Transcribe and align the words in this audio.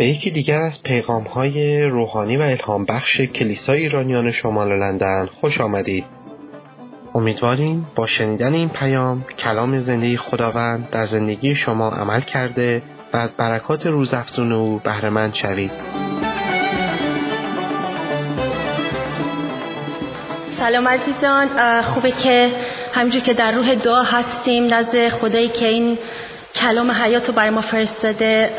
به 0.00 0.06
یکی 0.06 0.30
دیگر 0.30 0.60
از 0.60 0.82
پیغام 0.82 1.22
های 1.22 1.84
روحانی 1.84 2.36
و 2.36 2.42
الهام 2.42 2.84
بخش 2.84 3.20
کلیسای 3.20 3.80
ایرانیان 3.80 4.32
شمال 4.32 4.78
لندن 4.78 5.26
خوش 5.40 5.60
آمدید. 5.60 6.04
امیدواریم 7.14 7.86
با 7.94 8.06
شنیدن 8.06 8.52
این 8.52 8.68
پیام 8.68 9.24
کلام 9.38 9.80
زندگی 9.80 10.16
خداوند 10.16 10.90
در 10.90 11.06
زندگی 11.06 11.54
شما 11.54 11.90
عمل 11.90 12.20
کرده 12.20 12.82
و 13.12 13.16
از 13.16 13.30
برکات 13.36 13.86
روزافزون 13.86 14.52
او 14.52 14.80
بهرهمند 14.84 15.34
شوید. 15.34 15.70
سلام 20.58 20.88
عزیزان 20.88 21.82
خوبه 21.82 22.10
که 22.10 22.50
همینجور 22.92 23.22
که 23.22 23.34
در 23.34 23.52
روح 23.52 23.74
دعا 23.74 24.02
هستیم 24.02 24.74
نزد 24.74 25.08
خدایی 25.08 25.48
که 25.48 25.66
این 25.66 25.98
کلام 26.54 26.90
حیات 26.90 27.28
رو 27.28 27.34
برای 27.34 27.50
ما 27.50 27.60
فرستاده 27.60 28.50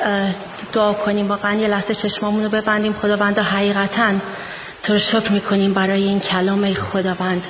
دعا 0.73 0.94
کنیم. 0.94 1.27
واقعا 1.27 1.54
یه 1.54 1.68
لحظه 1.68 1.95
چشمامون 1.95 2.44
رو 2.44 2.49
ببندیم. 2.49 2.94
خداوندا 2.94 3.44
حقیقتا 3.44 4.13
تو 4.84 4.94
رو 4.94 4.99
شکر 4.99 5.32
می‌کنیم 5.32 5.73
برای 5.73 6.04
این 6.04 6.20
کلام 6.20 6.73
خداوند 6.73 7.44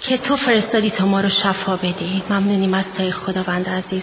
که 0.00 0.18
تو 0.18 0.36
فرستادی 0.36 0.90
تا 0.90 1.06
ما 1.06 1.20
رو 1.20 1.28
شفا 1.28 1.76
بدی. 1.76 2.22
ممنونیم 2.30 2.74
از 2.74 2.94
توی 2.96 3.10
خداوند 3.10 3.68
عزیز. 3.68 4.02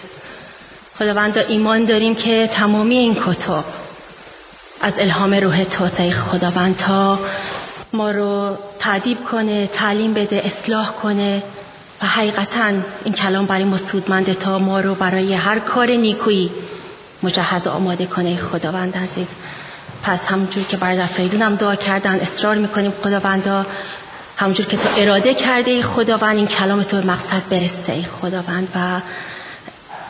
خداوند 0.98 1.38
ایمان 1.38 1.84
داریم 1.84 2.14
که 2.14 2.46
تمامی 2.46 2.96
این 2.96 3.14
کتب 3.26 3.64
از 4.80 4.98
الهام 4.98 5.34
روح 5.34 5.64
تو 5.64 5.88
تای 5.88 6.10
خداوند 6.10 6.76
تا 6.76 7.18
ما 7.92 8.10
رو 8.10 8.56
تعدیب 8.78 9.24
کنه 9.24 9.66
تعلیم 9.66 10.14
بده 10.14 10.42
اصلاح 10.44 10.90
کنه. 10.92 11.42
و 12.02 12.06
حقیقتا 12.06 12.72
این 13.04 13.14
کلام 13.14 13.46
برای 13.46 13.64
ما 13.64 13.76
سودمنده 13.76 14.34
تا 14.34 14.58
ما 14.58 14.80
رو 14.80 14.94
برای 14.94 15.34
هر 15.34 15.58
کار 15.58 15.90
نیکویی 15.90 16.50
مجهز 17.22 17.66
و 17.66 17.70
آماده 17.70 18.06
کنه. 18.06 18.36
خداوند 18.36 18.96
عزیز 18.96 19.26
پس 20.02 20.18
همونجور 20.32 20.64
که 20.64 20.76
برادر 20.76 21.06
فریدون 21.06 21.54
دعا 21.54 21.74
کردن 21.74 22.14
اصرار 22.20 22.56
می‌کنیم 22.56 22.92
خداوندا. 23.02 23.66
همونجور 24.36 24.66
که 24.66 24.76
تو 24.76 24.88
اراده 24.96 25.34
کرده 25.34 25.70
ای 25.70 25.82
خداوند 25.82 26.36
این 26.36 26.46
کلام 26.46 26.82
تو 26.82 26.96
به 26.96 27.06
مقصد 27.06 27.48
برسه. 27.50 27.92
ای 27.92 28.02
خداوند 28.02 28.68
و 28.74 29.00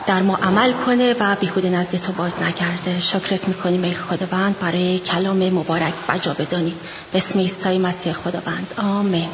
در 0.07 0.21
ما 0.21 0.35
عمل 0.35 0.71
کنه 0.71 1.15
و 1.19 1.35
بیهوده 1.35 1.69
نزد 1.69 1.95
تو 1.95 2.11
باز 2.11 2.31
نگرده. 2.41 2.99
شکرت 2.99 3.47
می‌کنیم 3.47 3.83
ای 3.83 3.93
خداوند 3.93 4.59
برای 4.59 4.99
کلام 4.99 5.49
مبارک 5.49 5.93
بجا 6.09 6.33
بدانید 6.33 6.77
به 7.11 7.23
اسم 7.29 7.39
عیسی 7.39 7.77
مسیح 7.77 8.13
خداوند. 8.13 8.73
آمین. 8.77 9.29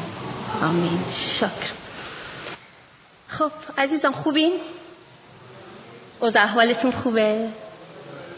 آمین. 0.62 1.00
شکر. 1.12 1.83
خب 3.38 3.52
عزیزان 3.78 4.12
خوبین؟ 4.12 4.54
از 6.22 6.36
احوالتون 6.36 6.92
خوبه؟ 6.92 7.50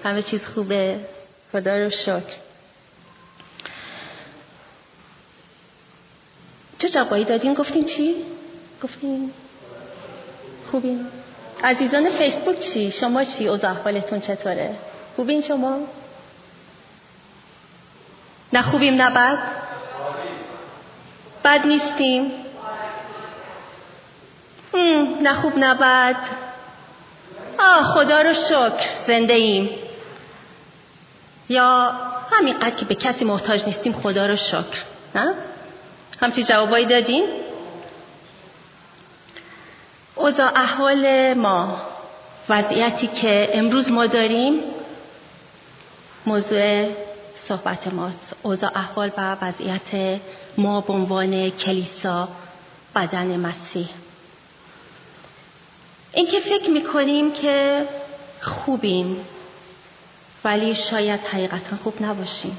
همه 0.03 0.21
چیز 0.21 0.45
خوبه؟ 0.45 0.99
خدا 1.51 1.77
رو 1.77 1.89
شکر 1.89 2.35
چه 6.77 6.89
جوابی 6.89 7.23
دادین؟ 7.23 7.53
گفتین 7.53 7.85
چی؟ 7.85 8.15
گفتین 8.83 9.31
خوبین؟ 10.71 11.07
عزیزان 11.63 12.09
فیسبوک 12.09 12.59
چی؟ 12.59 12.91
شما 12.91 13.23
چی؟ 13.23 13.49
از 13.49 13.63
احوالتون 13.63 14.19
چطوره؟ 14.19 14.75
خوبین 15.15 15.41
شما؟ 15.41 15.79
نه 18.53 18.61
خوبیم 18.61 18.95
نه 19.01 19.09
بد؟ 19.09 19.37
بد 21.43 21.65
نیستیم؟ 21.65 22.44
نه 25.21 25.33
خوب 25.33 25.57
نه 25.57 25.73
بد. 25.73 26.15
آه 27.59 27.83
خدا 27.83 28.21
رو 28.21 28.33
شکر 28.33 28.85
زنده 29.07 29.33
ایم. 29.33 29.69
یا 31.49 31.91
همینقدر 32.31 32.75
که 32.75 32.85
به 32.85 32.95
کسی 32.95 33.25
محتاج 33.25 33.65
نیستیم 33.65 33.93
خدا 33.93 34.25
رو 34.25 34.35
شکر. 34.35 34.83
نه؟ 35.15 35.33
همچی 36.21 36.43
جوابایی 36.43 36.85
دادین؟ 36.85 37.29
اوضاع 40.15 40.51
احوال 40.55 41.33
ما 41.33 41.77
وضعیتی 42.49 43.07
که 43.07 43.49
امروز 43.53 43.91
ما 43.91 44.05
داریم 44.05 44.59
موضوع 46.25 46.89
صحبت 47.47 47.93
ماست. 47.93 48.35
اوضاع 48.43 48.71
احوال 48.75 49.11
و 49.17 49.35
وضعیت 49.41 50.19
ما 50.57 50.81
به 50.81 50.93
عنوان 50.93 51.49
کلیسا 51.49 52.27
بدن 52.95 53.39
مسیح. 53.39 53.87
اینکه 56.15 56.39
فکر 56.39 56.69
می‌کنیم 56.69 57.31
که 57.31 57.87
خوبیم 58.41 59.25
ولی 60.43 60.75
شاید 60.75 61.19
حقیقتا 61.19 61.77
خوب 61.83 61.93
نباشیم. 62.01 62.57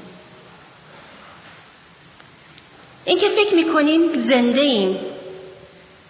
اینکه 3.05 3.29
فکر 3.29 3.55
می‌کنیم 3.55 4.29
زنده 4.29 4.61
ایم 4.61 4.99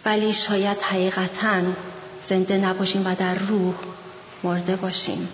ولی 0.06 0.34
شاید 0.34 0.78
حقیقتا 0.78 1.62
زنده 2.30 2.58
نباشیم 2.58 3.08
و 3.08 3.16
در 3.16 3.36
روح 3.36 3.76
مرده 4.44 4.76
باشیم. 4.76 5.30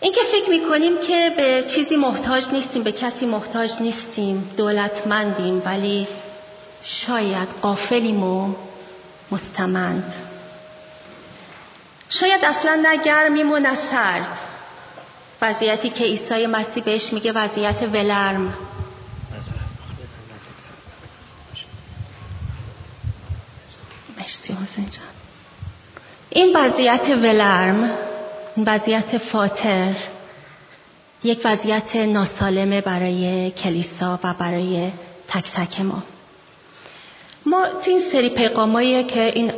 اینکه 0.00 0.20
فکر 0.32 0.50
می‌کنیم 0.50 0.98
که 0.98 1.32
به 1.36 1.64
چیزی 1.68 1.96
محتاج 1.96 2.44
نیستیم 2.52 2.82
به 2.82 2.92
کسی 2.92 3.26
محتاج 3.26 3.72
نیستیم 3.80 4.50
دولتمندیم 4.56 5.62
ولی 5.64 6.08
شاید 6.82 7.48
قافلیم 7.62 8.22
و 8.22 8.54
مستمند. 9.30 10.31
شاید 12.12 12.44
اصلا 12.44 12.74
نه 12.74 12.96
گرمیم 13.04 13.52
و 13.52 13.58
نه 13.58 13.74
سرد. 13.90 14.38
وضعیتی 15.42 15.90
که 15.90 16.04
عیسی 16.04 16.46
مسیح 16.46 16.84
بهش 16.84 17.12
میگه 17.12 17.32
وضعیت 17.32 17.82
ولرم. 17.82 18.54
این 26.30 26.56
وضعیت 26.56 27.08
ولرم 27.08 27.90
وضعیت 28.66 29.18
فاتر 29.18 29.96
یک 31.24 31.40
وضعیت 31.44 31.96
ناسالمه 31.96 32.80
برای 32.80 33.50
کلیسا 33.50 34.20
و 34.24 34.34
برای 34.34 34.92
تک 35.28 35.52
تک 35.52 35.80
ما. 35.80 36.02
ما 37.46 37.66
تو 37.84 37.90
این 37.90 38.00
سری 38.00 38.28
پیغامایی 38.28 39.04
که 39.04 39.32
این 39.34 39.52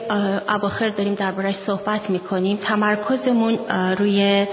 اواخر 0.48 0.88
داریم 0.88 1.14
دربارهش 1.14 1.54
صحبت 1.54 2.10
می‌کنیم 2.10 2.56
تمرکزمون 2.56 3.58
روی 3.98 4.46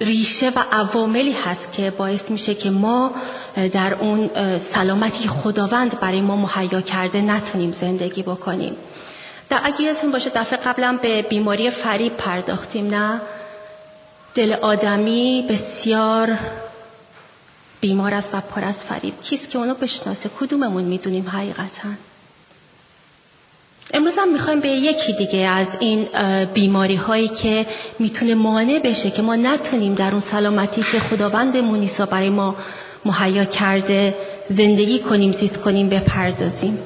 ریشه 0.00 0.48
و 0.48 0.62
عواملی 0.72 1.32
هست 1.32 1.72
که 1.72 1.90
باعث 1.90 2.30
میشه 2.30 2.54
که 2.54 2.70
ما 2.70 3.12
در 3.72 3.94
اون 3.94 4.30
سلامتی 4.58 5.28
خداوند 5.28 6.00
برای 6.00 6.20
ما 6.20 6.36
مهیا 6.36 6.80
کرده 6.80 7.20
نتونیم 7.20 7.70
زندگی 7.70 8.22
بکنیم. 8.22 8.76
در 9.48 9.60
اگه 9.64 9.94
باشه 10.12 10.30
دفعه 10.34 10.58
قبلا 10.58 10.98
به 11.02 11.22
بیماری 11.22 11.70
فریب 11.70 12.16
پرداختیم 12.16 12.86
نه؟ 12.86 13.20
دل 14.34 14.52
آدمی 14.52 15.46
بسیار 15.48 16.38
بیمار 17.80 18.14
است 18.14 18.34
و 18.34 18.40
پر 18.40 18.64
از 18.64 18.80
فریب. 18.80 19.20
کیست 19.22 19.50
که 19.50 19.58
اونو 19.58 19.74
بشناسه 19.74 20.30
کدوممون 20.40 20.84
می‌دونیم 20.84 21.28
حقیقتا؟ 21.28 21.88
امروز 23.94 24.18
هم 24.18 24.32
می‌خوایم 24.32 24.60
به 24.60 24.68
یکی 24.68 25.12
دیگه 25.12 25.38
از 25.38 25.66
این 25.80 26.08
بیماری 26.54 26.94
هایی 26.94 27.28
که 27.28 27.66
می‌تونه 27.98 28.34
مانع 28.34 28.78
بشه 28.78 29.10
که 29.10 29.22
ما 29.22 29.36
نتونیم 29.36 29.94
در 29.94 30.10
اون 30.10 30.20
سلامتی 30.20 30.82
که 30.82 31.00
خداوند 31.00 31.56
مونیسا 31.56 32.06
برای 32.06 32.30
ما 32.30 32.56
مهیا 33.04 33.44
کرده 33.44 34.14
زندگی 34.48 34.98
کنیم 34.98 35.32
زیست 35.32 35.56
کنیم 35.56 35.88
بپردازیم. 35.88 36.78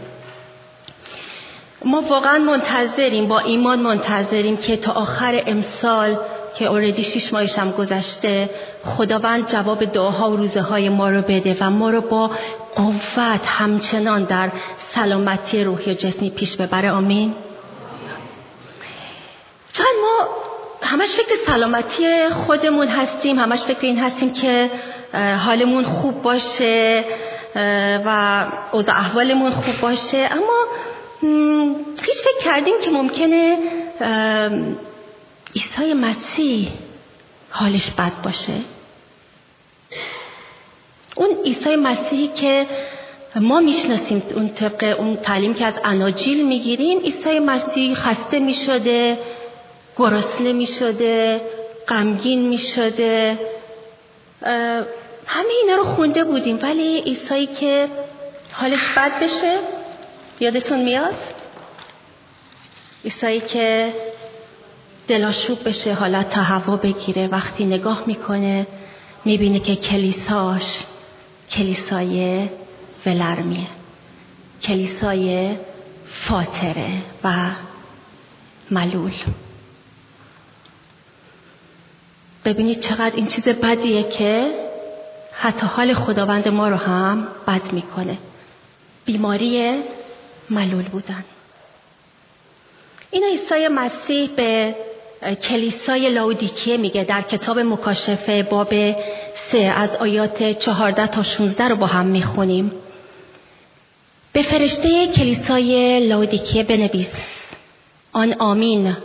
ما 1.84 2.00
واقعا 2.00 2.38
منتظریم 2.38 3.28
با 3.28 3.38
ایمان 3.38 3.80
منتظریم 3.80 4.56
که 4.56 4.76
تا 4.76 4.92
آخر 4.92 5.42
امسال 5.46 6.18
که 6.58 6.64
اوردی 6.64 7.04
شیش 7.04 7.32
ماهش 7.32 7.58
هم 7.58 7.70
گذشته 7.70 8.50
خداوند 8.84 9.46
جواب 9.46 9.84
دعاها 9.84 10.30
و 10.30 10.36
روزه 10.36 10.60
های 10.60 10.88
ما 10.88 11.10
رو 11.10 11.22
بده 11.22 11.56
و 11.60 11.70
ما 11.70 11.90
رو 11.90 12.00
با 12.00 12.30
قوت 12.76 13.46
همچنان 13.46 14.24
در 14.24 14.52
سلامتی 14.94 15.64
روحی 15.64 15.90
و 15.90 15.94
جسمی 15.94 16.30
پیش 16.30 16.56
ببره. 16.56 16.90
آمین. 16.90 17.34
چون 19.72 19.86
ما 20.02 20.28
همش 20.82 21.08
فکر 21.08 21.36
سلامتی 21.46 22.28
خودمون 22.28 22.88
هستیم 22.88 23.38
همش 23.38 23.60
فکر 23.60 23.86
این 23.86 23.98
هستیم 23.98 24.32
که 24.32 24.70
حالمون 25.46 25.84
خوب 25.84 26.22
باشه 26.22 27.04
و 28.06 28.44
اوضاع 28.72 28.98
احوالمون 28.98 29.52
خوب 29.52 29.80
باشه. 29.80 30.28
اما 30.30 30.66
هیچ 32.02 32.22
فکر 32.22 32.44
کردیم 32.44 32.74
که 32.82 32.90
ممکنه 32.90 33.58
عیسی 35.56 35.92
مسیح 35.94 36.68
حالش 37.50 37.90
بد 37.90 38.22
باشه؟ 38.22 38.52
اون 41.16 41.36
عیسی 41.44 41.76
مسیحی 41.76 42.28
که 42.28 42.66
ما 43.36 43.60
می‌شناسیم 43.60 44.22
اون 44.34 44.48
طبق 44.48 44.96
اون 44.98 45.16
تعلیم 45.16 45.54
که 45.54 45.66
از 45.66 45.74
اناجیل 45.84 46.46
می‌گیریم 46.46 46.98
عیسی 47.00 47.38
مسیح 47.38 47.94
خسته 47.94 48.38
می‌شده 48.38 49.18
گرسنه 49.96 50.52
می‌شده 50.52 51.40
غمگین 51.88 52.48
می‌شده. 52.48 53.38
همه 55.26 55.52
اینا 55.62 55.76
رو 55.76 55.84
خونده 55.84 56.24
بودیم. 56.24 56.58
ولی 56.62 57.00
عیسایی 57.00 57.46
که 57.46 57.88
حالش 58.52 58.88
بد 58.88 59.20
بشه 59.22 59.58
یادتون 60.40 60.82
میاد؟ 60.82 61.14
عیسایی 63.04 63.40
که 63.40 63.92
دلاشوب 65.08 65.68
بشه 65.68 65.94
حالت 65.94 66.28
تهوع 66.28 66.78
بگیره. 66.78 67.28
وقتی 67.28 67.64
نگاه 67.64 68.02
می‌کنه 68.06 68.66
می‌بینه 69.24 69.58
که 69.58 69.76
کلیساش 69.76 70.80
کلیسای 71.50 72.48
ولرمیه 73.06 73.66
کلیسای 74.62 75.56
فاتره 76.06 77.02
و 77.24 77.50
ملول. 78.70 79.12
ببینید 82.44 82.78
چقدر 82.78 83.16
این 83.16 83.26
چیز 83.26 83.44
بدیه 83.44 84.02
که 84.02 84.52
حتی 85.32 85.66
حال 85.66 85.94
خداوند 85.94 86.48
ما 86.48 86.68
رو 86.68 86.76
هم 86.76 87.28
بد 87.46 87.72
می‌کنه. 87.72 88.18
بیماری 89.04 89.82
ملول 90.50 90.84
بودن. 90.84 91.24
این 93.10 93.24
عیسی 93.24 93.68
مسیح 93.68 94.30
به 94.30 94.74
کلیسای 95.32 96.08
لاودیکیه 96.08 96.76
میگه 96.76 97.04
در 97.04 97.22
کتاب 97.22 97.58
مکاشفه 97.58 98.42
باب 98.42 98.74
سه 99.34 99.58
از 99.58 99.96
آیات 99.96 100.50
چهارده 100.50 101.06
تا 101.06 101.22
16 101.22 101.68
رو 101.68 101.76
با 101.76 101.86
هم 101.86 102.06
می‌خونیم. 102.06 102.72
به 104.32 104.42
فرشته 104.42 105.06
کلیسای 105.06 106.00
لاودیکیه 106.08 106.62
بنویس. 106.62 107.12
آن 108.12 108.34
آمین. 108.38 108.96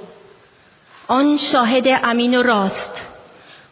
آن 1.08 1.38
شاهد 1.38 1.88
امین 2.04 2.38
و 2.38 2.44
راست. 2.44 3.02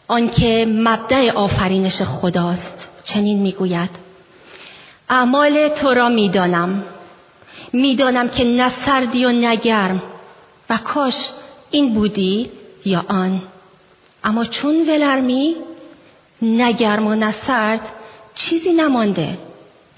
آنکه 0.07 0.65
مبدع 0.69 1.31
آفرینش 1.31 2.01
خداست. 2.01 2.87
چنین 3.03 3.39
می‌گوید. 3.39 3.89
اعمال 5.09 5.69
تو 5.69 5.93
را 5.93 6.09
می‌دانم. 6.09 6.83
می‌دانم 7.73 8.29
که 8.29 8.43
نه 8.43 8.69
سردی 8.85 9.25
و 9.25 9.31
نگرم 9.31 10.03
و 10.69 10.77
کاش 10.77 11.29
این 11.71 11.93
بودی 11.93 12.51
یا 12.85 13.05
آن؟ 13.07 13.41
اما 14.23 14.45
چون 14.45 14.89
ولرمی 14.89 15.55
نگرم 16.41 17.07
و 17.07 17.15
نسرد 17.15 17.89
چیزی 18.35 18.73
نمانده 18.73 19.37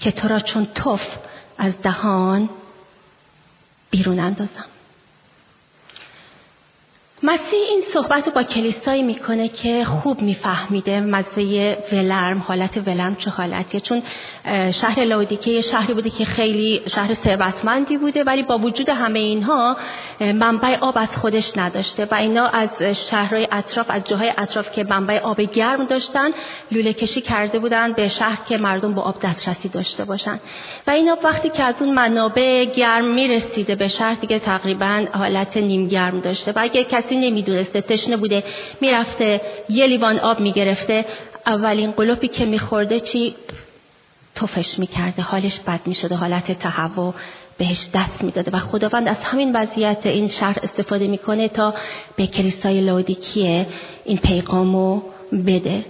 که 0.00 0.10
تو 0.10 0.28
را 0.28 0.40
چون 0.40 0.66
توف 0.66 1.06
از 1.58 1.82
دهان 1.82 2.48
بیرون 3.90 4.18
اندازم. 4.18 4.64
مسیح 7.22 7.60
این 7.68 7.82
صحبت 7.92 8.26
رو 8.26 8.32
با 8.32 8.42
کلیسایی 8.42 9.02
می‌کنه 9.02 9.48
که 9.48 9.84
خوب 9.84 10.22
میفهمیده 10.22 11.00
مزه 11.00 11.78
ولرم 11.92 12.38
حالت 12.38 12.76
ولرم 12.86 13.16
چه 13.16 13.30
حالتیه 13.30 13.80
چون 13.80 14.02
شهر 14.70 15.04
لاودیکه 15.04 15.50
یه 15.50 15.60
شهری 15.60 15.94
بوده 15.94 16.10
که 16.10 16.24
خیلی 16.24 16.82
شهر 16.86 17.14
ثروتمندی 17.14 17.96
بوده 17.96 18.24
ولی 18.24 18.42
با 18.42 18.58
وجود 18.58 18.88
همه 18.88 19.18
اینها 19.18 19.76
منبع 20.20 20.78
آب 20.80 20.98
از 20.98 21.16
خودش 21.16 21.56
نداشته 21.56 22.08
و 22.10 22.14
اینا 22.14 22.46
از 22.46 22.82
شهرهای 22.82 23.48
اطراف 23.52 23.86
از 23.88 24.04
جاهای 24.04 24.32
اطراف 24.38 24.72
که 24.72 24.84
منبع 24.84 25.18
آب 25.18 25.40
گرم 25.40 25.84
داشتن 25.84 26.30
لوله 26.72 26.92
کشی 26.92 27.20
کرده 27.20 27.58
بودن 27.58 27.92
به 27.92 28.08
شهر 28.08 28.38
که 28.48 28.58
مردم 28.58 28.94
با 28.94 29.02
آب 29.02 29.20
دسترسی 29.22 29.68
داشته 29.68 30.04
باشن. 30.04 30.40
و 30.86 30.90
اینا 30.90 31.18
وقتی 31.24 31.48
که 31.48 31.62
از 31.62 31.74
اون 31.80 31.94
منابع 31.94 32.64
گرم 32.64 33.04
می‌رسیده 33.04 33.74
به 33.74 33.88
شهر 33.88 34.14
دیگه 34.14 34.38
تقریبا 34.38 35.06
حالت 35.12 35.56
نیم 35.56 35.88
گرم 35.88 36.20
داشته. 36.20 36.52
و 36.52 36.58
اگه 36.62 36.84
کسی 36.84 37.09
کسی 37.10 37.30
نمی‌دونسته 37.30 37.80
تشنه 37.80 38.16
بوده 38.16 38.44
می‌رفته 38.80 39.40
یه 39.68 39.86
لیوان 39.86 40.18
آب 40.18 40.40
می‌گرفته. 40.40 41.04
اولین 41.46 41.90
قلوپی 41.90 42.28
که 42.28 42.44
میخورده 42.44 43.00
چی؟ 43.00 43.34
توفش 44.34 44.78
می‌کرده. 44.78 45.22
حالش 45.22 45.60
بد 45.60 45.80
می‌شده 45.86 46.14
حالت 46.14 46.58
تهوع 46.58 47.14
بهش 47.58 47.88
دست 47.94 48.24
می‌داده. 48.24 48.50
و 48.50 48.58
خداوند 48.58 49.08
از 49.08 49.16
همین 49.22 49.56
وضعیت 49.56 50.06
این 50.06 50.28
شهر 50.28 50.58
استفاده 50.62 51.06
می‌کنه 51.06 51.48
تا 51.48 51.74
به 52.16 52.26
کلیسای 52.26 52.80
لودیکیه 52.80 53.66
این 54.04 54.18
پیغامو 54.18 55.02
بده. 55.46 55.84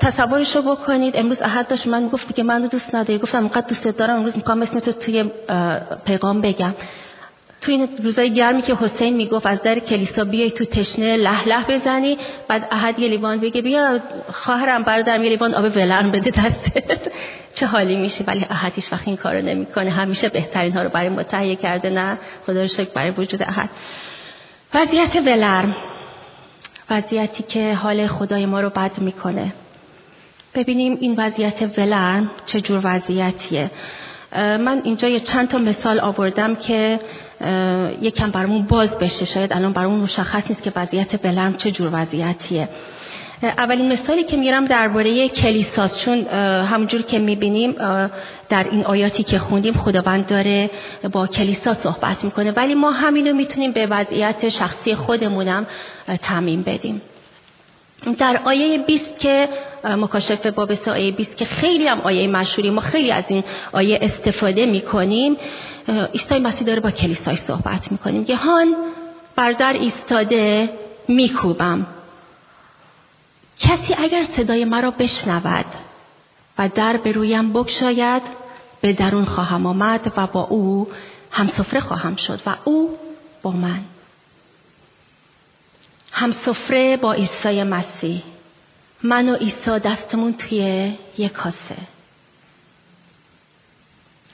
تصورشو 0.00 0.62
بکنید. 0.62 1.16
امروز 1.16 1.42
احد 1.42 1.68
داشت 1.68 1.86
من 1.86 2.08
گفتی 2.08 2.34
که 2.34 2.42
من 2.42 2.62
دوست 2.62 2.94
نداری. 2.94 3.18
گفتم 3.18 3.38
اینقدر 3.38 3.66
دوست 3.66 3.86
دارم 3.86 4.16
امروز 4.16 4.36
می‌خوام 4.36 4.62
اسم 4.62 4.78
تو 4.78 4.92
توی 4.92 5.24
پیغام 6.04 6.40
بگم. 6.40 6.74
تو 7.62 7.72
این 7.72 7.88
روزای 8.02 8.32
گرمی 8.32 8.62
که 8.62 8.74
حسین 8.74 9.16
می‌گفت 9.16 9.46
از 9.46 9.62
در 9.62 9.78
کلیسا 9.78 10.24
بیای 10.24 10.50
تو 10.50 10.64
تشنه 10.64 11.16
لح 11.16 11.48
لح 11.48 11.66
بزنی 11.66 12.18
بعد 12.48 12.68
احد 12.70 12.98
یه 12.98 13.08
لیوان 13.08 13.40
بگه 13.40 13.62
بیا 13.62 14.00
خواهرم 14.32 14.82
برادرم 14.82 15.22
یه 15.22 15.28
لیوان 15.28 15.54
آب 15.54 15.64
ولرم 15.76 16.10
بده 16.10 16.30
دستت. 16.30 17.12
چه 17.56 17.66
حالی 17.66 17.96
میشه؟ 17.96 18.24
ولی 18.26 18.46
احد 18.50 18.72
هیچ 18.74 18.92
وقت 18.92 19.08
این 19.08 19.16
کارو 19.16 19.42
نمی‌کنه. 19.42 19.90
همیشه 19.90 20.28
بهترین 20.28 20.72
ها 20.72 20.82
رو 20.82 20.88
برای 20.88 21.08
ما 21.08 21.22
تهیه 21.22 21.56
کرده 21.56 21.90
نه؟ 21.90 22.18
خدا 22.46 22.60
رو 22.60 22.66
شکر 22.66 22.90
برای 22.94 23.10
وجود 23.10 23.42
احد. 23.42 23.70
وضعیت 24.74 25.16
ولرم. 25.16 25.76
وضعیتی 26.90 27.42
که 27.42 27.74
حال 27.74 28.06
خدای 28.06 28.46
ما 28.46 28.60
رو 28.60 28.70
بد 28.70 28.98
می‌کنه. 28.98 29.52
ببینیم 30.54 30.98
این 31.00 31.14
وضعیت 31.18 31.78
ولرم 31.78 32.30
چه 32.46 32.60
جور 32.60 32.80
وضعیتیه. 32.84 33.70
من 34.36 34.80
اینجا 34.84 35.08
یه 35.08 35.20
چند 35.20 35.48
تا 35.48 35.58
مثال 35.58 36.00
آوردم 36.00 36.54
که 36.54 37.00
یکم 38.02 38.30
برامون 38.30 38.62
باز 38.62 38.98
بشه. 38.98 39.24
شاید 39.24 39.52
الان 39.52 39.72
برامون 39.72 40.00
مشخص 40.00 40.42
نیست 40.48 40.62
که 40.62 40.72
وضعیت 40.76 41.22
بلرم 41.22 41.56
چه 41.56 41.70
جور 41.70 41.90
وضعیتیه. 41.92 42.68
اولین 43.42 43.92
مثالی 43.92 44.24
که 44.24 44.36
میرم 44.36 44.64
درباره 44.64 45.28
کلیساست. 45.28 46.04
چون 46.04 46.26
همونجور 46.64 47.02
که 47.02 47.18
می‌بینیم 47.18 47.72
در 48.48 48.66
این 48.70 48.84
آیاتی 48.84 49.22
که 49.22 49.38
خوندیم 49.38 49.74
خداوند 49.74 50.26
داره 50.26 50.70
با 51.12 51.26
کلیسا 51.26 51.74
صحبت 51.74 52.24
می‌کنه. 52.24 52.50
ولی 52.50 52.74
ما 52.74 52.90
همینو 52.90 53.34
می‌تونیم 53.34 53.72
به 53.72 53.86
وضعیت 53.86 54.48
شخصی 54.48 54.94
خودمونم 54.94 55.66
تعمین 56.22 56.62
بدیم. 56.62 57.02
در 58.18 58.40
آیه 58.44 58.78
20 58.78 59.18
که 59.18 59.48
مکاشفه 59.84 60.50
باب 60.50 60.72
آیه 60.86 61.12
20 61.12 61.36
که 61.36 61.44
خیلی 61.44 61.86
هم 61.86 62.00
آیه 62.00 62.28
مشهوری 62.28 62.70
ما 62.70 62.80
خیلی 62.80 63.12
از 63.12 63.24
این 63.28 63.44
آیه 63.72 63.98
استفاده 64.02 64.66
می‌کنیم 64.66 65.36
ایستای 66.12 66.40
مسیح 66.40 66.66
داره 66.66 66.80
با 66.80 66.90
کلیسای 66.90 67.36
صحبت 67.36 67.92
می‌کنیم. 67.92 68.24
هان 68.36 68.74
بر 69.36 69.52
در 69.52 69.72
ایستاده 69.72 70.70
میکوبم. 71.08 71.86
کسی 73.58 73.94
اگر 73.94 74.22
صدای 74.22 74.64
مرا 74.64 74.90
بشنود 74.90 75.66
و 76.58 76.68
در 76.68 76.96
به 76.96 77.12
رویم 77.12 77.52
بگشاید 77.52 78.22
به 78.80 78.92
درون 78.92 79.24
خواهم 79.24 79.66
آمد 79.66 80.12
و 80.16 80.26
با 80.26 80.40
او 80.40 80.88
همسفره 81.30 81.80
خواهم 81.80 82.16
شد 82.16 82.40
و 82.46 82.54
او 82.64 82.98
با 83.42 83.50
من. 83.50 83.80
همسفره 86.12 86.96
با 86.96 87.12
عیسی 87.12 87.62
مسیح. 87.62 88.22
من 89.02 89.28
و 89.28 89.34
عیسی 89.34 89.78
دستمون 89.78 90.32
توی 90.32 90.92
یک 91.18 91.32
کاسه. 91.32 91.76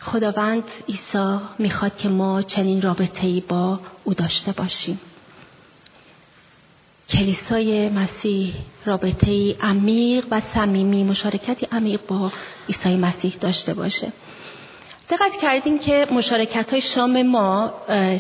خداوند 0.01 0.65
عیسی 0.89 1.39
می‌خواد 1.59 1.97
که 1.97 2.09
ما 2.09 2.43
چنین 2.43 2.83
رابطه 2.83 3.27
ای 3.27 3.41
با 3.41 3.81
او 4.05 4.15
داشته 4.15 4.53
باشیم. 4.53 5.01
کلیسای 7.09 7.89
مسیح 7.89 8.55
رابطه 8.85 9.31
ای 9.31 9.57
عمیق 9.61 10.27
و 10.31 10.41
صمیمی 10.41 11.05
مشارکتی 11.05 11.67
عمیق 11.73 12.01
با 12.09 12.33
عیسی 12.69 12.97
مسیح 12.97 13.37
داشته 13.41 13.75
باشه. 13.75 14.13
دقت 15.11 15.37
کردیم 15.43 15.79
که 15.79 16.07
مشارکت 16.11 16.71
های 16.71 16.81
شام 16.81 17.23
ما 17.23 17.75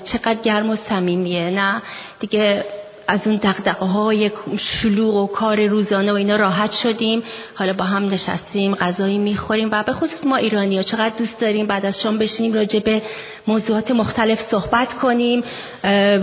چقدر 0.05 0.43
گرم 0.43 0.71
و 0.71 0.77
صمیمیه 0.77 1.50
نه؟ 1.50 1.83
دیگه 2.21 2.65
از 3.11 3.27
اون 3.27 3.37
دقدقه 3.37 3.87
های 3.87 4.31
شلوغ 4.59 5.15
و 5.15 5.27
کار 5.27 5.67
روزانه 5.67 6.12
و 6.12 6.15
اینا 6.15 6.37
راحت 6.37 6.73
شدیم. 6.73 7.23
حالا 7.55 7.73
با 7.73 7.85
هم 7.85 8.05
نشستیم 8.05 8.75
غذایی 8.75 9.19
می‌خوریم 9.19 9.69
و 9.73 9.83
به 9.83 9.93
خصوص 9.93 10.27
ما 10.27 10.37
ایرانی 10.37 10.77
ها 10.77 10.83
چقدر 10.83 11.19
دوست 11.19 11.41
داریم 11.41 11.67
بعد 11.67 11.87
از 11.87 12.00
شام 12.00 12.19
بشینیم 12.19 12.53
راجع 12.53 12.79
به 12.79 13.03
موضوعات 13.47 13.91
مختلف 13.91 14.41
صحبت 14.43 14.95
کنیم. 14.95 15.43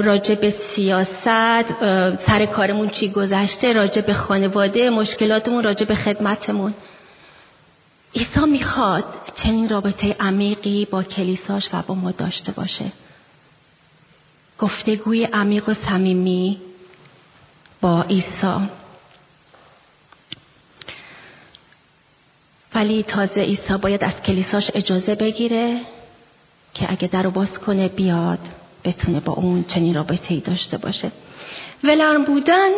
راجع 0.03 0.35
به 0.35 0.49
سیاست 0.75 1.23
سر 2.15 2.45
کارمون 2.45 2.89
چی 2.89 3.09
گذشته 3.09 3.73
راجع 3.73 4.01
به 4.01 4.13
خانواده 4.13 4.89
مشکلاتمون 4.89 5.63
راجع 5.63 5.85
به 5.85 5.95
خدمتمون. 5.95 6.73
عیسی 8.15 8.45
می‌خواد 8.45 9.03
چنین 9.35 9.69
رابطه 9.69 10.15
عمیقی 10.19 10.85
با 10.85 11.03
کلیساش 11.03 11.69
و 11.73 11.81
با 11.87 11.95
ما 11.95 12.11
داشته 12.11 12.51
باشه. 12.51 12.85
گفتگوی 14.59 15.23
عمیق 15.23 15.69
و 15.69 15.73
صمیمی 15.73 16.57
با 17.81 18.03
عیسی. 18.03 18.69
ولی 22.75 23.03
تازه 23.03 23.41
عیسی 23.41 23.77
باید 23.77 24.03
از 24.03 24.21
کلیساش 24.21 24.71
اجازه 24.73 25.15
بگیره 25.15 25.81
که 26.73 26.91
اگه 26.91 27.07
در 27.07 27.23
رو 27.23 27.31
باز 27.31 27.59
کنه 27.59 27.87
بیاد 27.87 28.39
بتونه 28.83 29.19
با 29.19 29.33
اون 29.33 29.63
چنین 29.63 29.95
رابطه 29.95 30.33
ای 30.33 30.39
داشته 30.39 30.77
باشه. 30.77 31.11
ولرم 31.83 32.23
بودن 32.23 32.71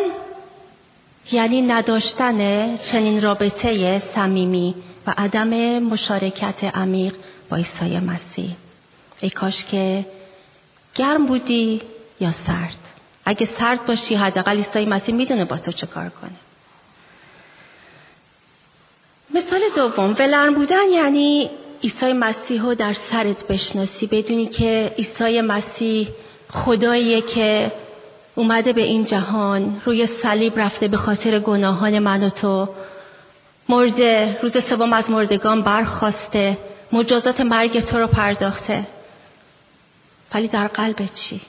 یعنی 1.32 1.62
نداشتن 1.62 2.76
چنین 2.76 3.22
رابطه 3.22 3.98
صمیمی 3.98 4.74
و 5.06 5.14
عدم 5.16 5.78
مشارکت 5.78 6.64
عمیق 6.64 7.14
با 7.48 7.56
عیسی 7.56 7.98
مسیح. 7.98 8.56
ای 9.20 9.30
کاش 9.30 9.64
که 9.64 10.06
گرم 10.94 11.26
بودی 11.26 11.82
یا 12.20 12.32
سرد. 12.32 12.97
اگه 13.28 13.46
سرد 13.46 13.86
باشی 13.86 14.14
حداقل 14.14 14.56
عیسی 14.56 14.84
مسیح 14.84 15.14
می‌دونه 15.14 15.44
با 15.44 15.58
تو 15.58 15.72
چه 15.72 15.86
کار 15.86 16.08
کنه. 16.08 16.30
مثال 19.34 19.60
دوم 19.76 20.16
ولرم 20.18 20.54
بودن 20.54 20.88
یعنی 20.92 21.50
عیسی 21.82 22.12
مسیح 22.12 22.62
رو 22.62 22.74
در 22.74 22.92
سرت 22.92 23.46
بشناسی 23.46 24.06
بدونی 24.06 24.46
که 24.46 24.94
عیسی 24.98 25.40
مسیح 25.40 26.08
خداییه 26.50 27.20
که 27.20 27.72
اومده 28.34 28.72
به 28.72 28.82
این 28.82 29.04
جهان 29.04 29.82
روی 29.84 30.06
صلیب 30.06 30.58
رفته 30.60 30.88
به 30.88 30.96
خاطر 30.96 31.38
گناهان 31.38 31.98
من 31.98 32.22
و 32.22 32.30
تو. 32.30 32.68
مرده 33.68 34.38
روز 34.42 34.64
سوم 34.64 34.92
از 34.92 35.10
مردگان 35.10 35.62
برخواسته 35.62 36.58
مجازات 36.92 37.40
مرگ 37.40 37.80
تو 37.80 37.98
رو 37.98 38.06
پرداخته. 38.06 38.86
ولی 40.34 40.48
در 40.48 40.66
قلبت 40.66 41.12
چی؟ 41.12 41.40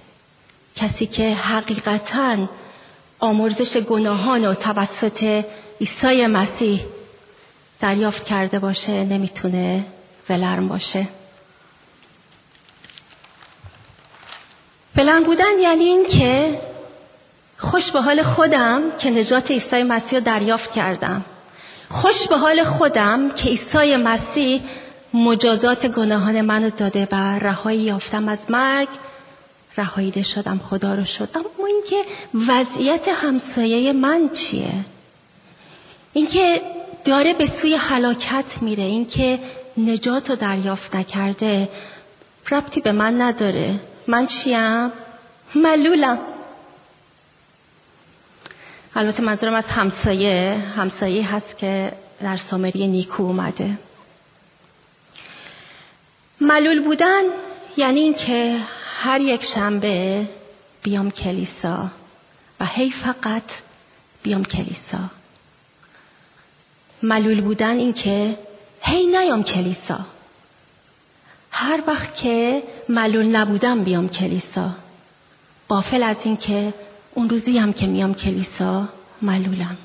کسی 0.80 1.06
که 1.06 1.36
حقیقتا 1.36 2.50
آمرزش 3.20 3.78
گناهان 3.78 4.46
و 4.46 4.54
توسط 4.54 5.44
عیسی 5.82 6.26
مسیح 6.26 6.86
دریافت 7.80 8.26
کرده 8.26 8.60
باشه 8.60 9.04
نمی‌تونه 9.04 9.86
ولرم 10.30 10.68
باشه. 10.68 11.08
ولرم 14.98 15.24
بودن 15.24 15.60
یعنی 15.62 15.84
این 15.84 16.06
که 16.06 16.62
خوش 17.58 17.92
به 17.92 18.02
حال 18.02 18.24
خودم 18.24 18.82
که 18.98 19.10
نجات 19.10 19.52
عیسی 19.52 19.84
مسیح 19.84 20.20
رو 20.20 20.26
دریافت 20.26 20.72
کردم. 20.72 21.26
خوش 21.90 22.28
به 22.28 22.38
حال 22.38 22.64
خودم 22.64 23.30
که 23.30 23.50
عیسی 23.50 23.96
مسیح 23.96 24.62
مجازات 25.14 25.88
گناهان 25.88 26.42
منو 26.42 26.70
داده 26.70 27.08
و 27.12 27.16
رهایی 27.40 27.80
یافتم 27.80 28.28
از 28.28 28.40
مرگ. 28.50 28.88
رهاییده 29.80 30.22
شدم 30.22 30.58
خدا 30.70 30.94
رو 30.94 31.06
شد. 31.06 31.30
اما 31.36 31.68
اینکه 31.68 32.04
وضعیت 32.48 33.08
همسایه 33.08 33.94
من 33.94 34.30
چیه؟ 34.30 34.74
اینکه 36.14 36.62
داره 37.06 37.34
به 37.34 37.46
سوی 37.46 37.76
هلاکت 37.76 38.46
میره 38.62 38.84
اینکه 38.84 39.40
نجات 39.78 40.30
رو 40.30 40.36
دریافت 40.36 40.96
نکرده 40.96 41.70
ربطی 42.52 42.82
به 42.82 42.92
من 42.92 43.22
نداره. 43.22 43.80
من 44.08 44.28
چیم؟ 44.28 44.92
ملولم 45.56 46.20
البته 48.96 49.24
منظورم 49.24 49.54
از 49.54 49.68
همسایه 49.68 50.58
همسایه 50.78 51.36
هست 51.36 51.58
که 51.58 51.92
در 52.22 52.38
سامری 52.38 52.88
نیکو 52.88 53.24
اومده. 53.24 53.78
ملول 56.42 56.84
بودن 56.84 57.24
یعنی 57.78 58.00
اینکه 58.00 58.60
هر 59.02 59.22
یک 59.22 59.44
شنبه 59.44 60.28
بیام 60.84 61.12
کلیسا 61.12 61.92
و 62.60 62.66
هی 62.66 62.92
فقط 62.92 63.44
بیام 64.24 64.44
کلیسا. 64.44 65.00
ملول 67.04 67.42
بودن 67.42 67.78
اینکه 67.78 68.38
هی 68.82 69.06
نیام 69.06 69.44
کلیسا. 69.44 70.00
هر 71.52 71.84
وقت 71.88 72.16
که 72.16 72.64
ملول 72.90 73.36
نبودم 73.36 73.84
بیام 73.84 74.10
کلیسا. 74.10 74.72
قافل 75.68 76.04
از 76.04 76.18
اینکه 76.24 76.74
اون 77.14 77.30
روزی 77.30 77.58
هم 77.58 77.74
که 77.74 77.88
میام 77.88 78.14
کلیسا 78.14 78.90
ملولم. 79.22 79.78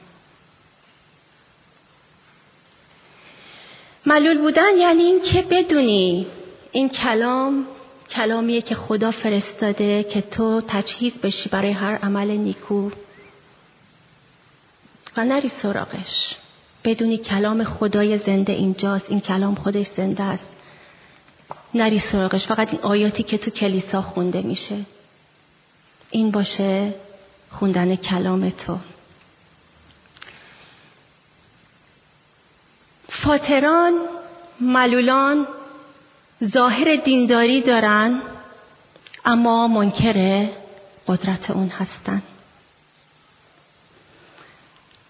ملول 4.06 4.38
بودن 4.38 4.76
یعنی 4.78 5.02
این 5.02 5.22
که 5.22 5.42
بدونی 5.42 6.26
این 6.72 6.88
کلام 6.88 7.66
کلامیه 8.10 8.62
که 8.62 8.74
خدا 8.74 9.10
فرستاده 9.10 10.02
که 10.02 10.20
تو 10.20 10.60
تجهیز 10.68 11.20
بشی 11.20 11.48
برای 11.48 11.70
هر 11.70 11.96
عمل 11.96 12.30
نیکو. 12.30 12.90
و 15.16 15.24
نری 15.24 15.48
سراغش. 15.48 16.36
بدونی 16.84 17.18
کلام 17.18 17.64
خدای 17.64 18.16
زنده 18.18 18.52
اینجاست. 18.52 19.10
این 19.10 19.20
کلام 19.20 19.54
خودش 19.54 19.86
زنده 19.86 20.22
است. 20.22 20.48
نری 21.74 21.98
سراغش. 21.98 22.46
فقط 22.46 22.70
این 22.72 22.82
آیاتی 22.82 23.22
که 23.22 23.38
تو 23.38 23.50
کلیسا 23.50 24.02
خونده 24.02 24.42
میشه. 24.42 24.80
این 26.10 26.30
باشه 26.30 26.94
خوندن 27.50 27.96
کلام 27.96 28.50
تو. 28.50 28.78
فاتران 33.08 33.92
ملولان 34.60 35.46
ظاهر 36.42 36.96
دینداری 36.96 37.60
دارن 37.60 38.22
اما 39.24 39.68
منکر 39.68 40.48
قدرت 41.06 41.50
اون 41.50 41.68
هستن. 41.68 42.22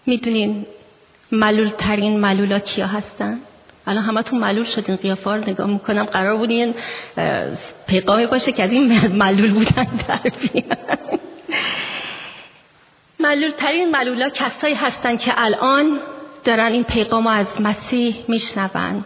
می‌دونین 0.06 0.66
ملول 1.32 1.68
ترین 1.68 2.20
ملولا 2.20 2.58
کیا 2.58 2.86
هستن؟ 2.86 3.40
الان 3.86 4.04
همه 4.04 4.22
تو 4.22 4.36
ملول 4.36 4.64
شدین 4.64 4.96
قیافه 4.96 5.30
رو 5.30 5.36
نگاه 5.36 5.66
می‌کنم. 5.66 6.04
قرار 6.04 6.36
بود 6.36 6.50
این 6.50 6.74
پیغامی 7.86 8.26
باشه 8.26 8.52
که 8.52 8.62
از 8.62 8.72
این 8.72 8.98
ملول 9.22 9.52
بودن 9.52 9.84
در 10.08 10.20
بیان. 10.52 11.18
ملول 13.20 13.50
ترین 13.50 13.90
ملولا 13.90 14.28
کسایی 14.28 14.74
هستن 14.74 15.16
که 15.16 15.32
الان 15.36 16.00
دارن 16.44 16.72
این 16.72 16.84
پیغام 16.84 17.26
از 17.26 17.46
مسیح 17.60 18.24
میشنون. 18.28 19.04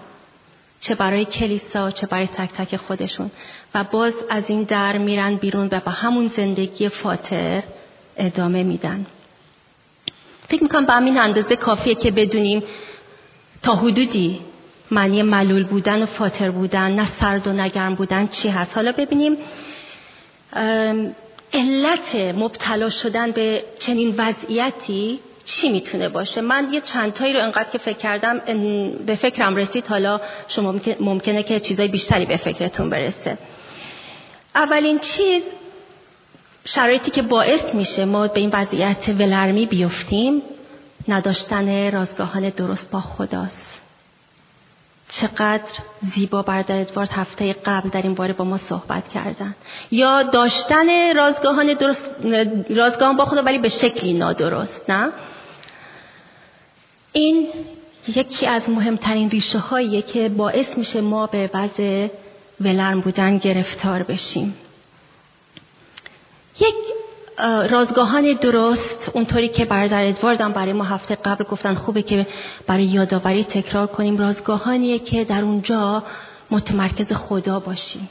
چه 0.81 0.95
برای 0.95 1.25
کلیسا 1.25 1.91
چه 1.91 2.07
برای 2.07 2.27
تک 2.27 2.53
تک 2.53 2.77
خودشون. 2.77 3.31
و 3.75 3.85
باز 3.85 4.15
از 4.31 4.51
این 4.51 4.63
در 4.63 4.99
میرن 4.99 5.37
بیرون 5.37 5.69
و 5.73 5.81
با 5.81 5.93
همون 5.93 6.27
زندگی 6.27 6.89
فاتر 6.89 7.63
ادامه 8.17 8.63
میدن. 8.63 9.07
فکر 10.49 10.63
می‌کنم 10.63 10.87
به 10.87 10.93
همین 10.93 11.19
اندازه 11.19 11.57
کافیه 11.57 11.95
که 11.95 12.11
بدونیم 12.11 12.63
تا 13.63 13.75
حدودی 13.75 14.41
معنی 14.91 15.23
ملول 15.23 15.65
بودن 15.65 16.03
و 16.03 16.07
فاتر 16.07 16.51
بودن 16.51 16.93
نه 16.93 17.11
سرد 17.11 17.47
و 17.47 17.53
نگرم 17.53 17.95
بودن 17.95 18.27
چی 18.27 18.49
هست. 18.49 18.75
حالا 18.75 18.93
ببینیم 18.93 19.37
علت 21.53 22.15
مبتلا 22.15 22.91
شدن 22.91 23.31
به 23.31 23.65
چنین 23.79 24.15
وضعیتی 24.19 25.21
چی 25.49 25.69
می‌تونه 25.69 26.09
باشه؟ 26.09 26.41
من 26.41 26.69
یه 26.73 26.81
چند 26.81 27.13
تایی 27.13 27.33
رو 27.33 27.43
انقدر 27.43 27.71
که 27.71 27.79
فکر 27.79 27.97
کردم 27.97 28.39
به 29.07 29.17
فکرم 29.17 29.57
رسید. 29.57 29.87
حالا 29.87 30.21
شما 30.49 30.75
ممکنه 31.01 31.43
که 31.43 31.61
چیزای 31.61 31.89
بیشتری 31.89 32.27
به 32.27 32.37
فکرتون 32.37 32.91
برسه. 32.91 33.39
اولین 34.55 34.99
چیز 34.99 35.43
شرایطی 36.65 37.11
که 37.11 37.23
باعث 37.23 37.75
میشه 37.75 38.05
ما 38.05 38.27
به 38.27 38.41
این 38.41 38.51
وضعیت 38.53 39.09
ولرمی 39.09 39.67
بیفتیم 39.67 40.43
نداشتن 41.09 41.93
رازگاهان 41.93 42.51
درست 42.51 42.91
با 42.91 43.01
خداست. 43.01 43.69
چقدر 45.09 45.73
زیبا 46.15 46.43
بردار 46.43 46.77
ادوارد 46.77 47.11
هفته 47.13 47.53
قبل 47.53 47.89
در 47.89 48.03
این 48.03 48.15
باره 48.15 48.33
با 48.33 48.45
ما 48.45 48.59
صحبت 48.59 49.09
کردن. 49.09 49.55
یا 49.91 50.23
داشتن 50.23 51.17
رازگاهان 51.17 51.75
درست 51.75 52.05
رازگاهان 52.77 53.17
با 53.17 53.25
خدا 53.25 53.43
ولی 53.43 53.59
به 53.59 53.69
شکلی 53.69 54.13
نادرست 54.13 54.91
نه؟ 54.91 55.13
این 57.13 57.49
یکی 58.09 58.47
از 58.47 58.71
مهمترین 58.71 59.31
ریشه 59.31 59.59
هاییه 59.59 60.03
که 60.03 60.29
باعث 60.29 60.79
میشه 60.79 61.01
ما 61.01 61.27
به 61.27 61.51
وضع 61.55 62.09
ولرم 62.61 63.01
بودن 63.01 63.39
گرفتار 63.39 64.03
بشیم. 64.03 64.55
یک 66.61 66.75
رازگاهان 67.71 68.33
درست 68.33 69.11
اونطوری 69.15 69.49
که 69.49 69.65
برادر 69.65 70.05
ادوارد 70.05 70.41
هم 70.41 70.53
برای 70.53 70.73
ما 70.73 70.85
هفته 70.85 71.15
قبل 71.15 71.45
گفتن 71.45 71.75
خوبه 71.75 72.03
که 72.03 72.27
برای 72.67 72.85
یادآوری 72.85 73.45
تکرار 73.45 73.87
کنیم 73.87 74.19
رازگاهانیه 74.19 74.99
که 74.99 75.25
در 75.25 75.43
اونجا 75.43 76.05
متمرکز 76.51 77.13
خدا 77.13 77.61
باشی. 77.61 78.09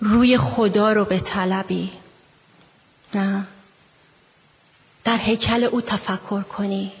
روی 0.00 0.38
خدا 0.38 0.92
رو 0.92 1.04
به 1.04 1.18
طلبی. 1.18 1.90
نه. 3.14 3.46
در 5.04 5.16
هیکل 5.16 5.64
او 5.64 5.80
تفکر 5.80 6.42
کنی. 6.42 6.92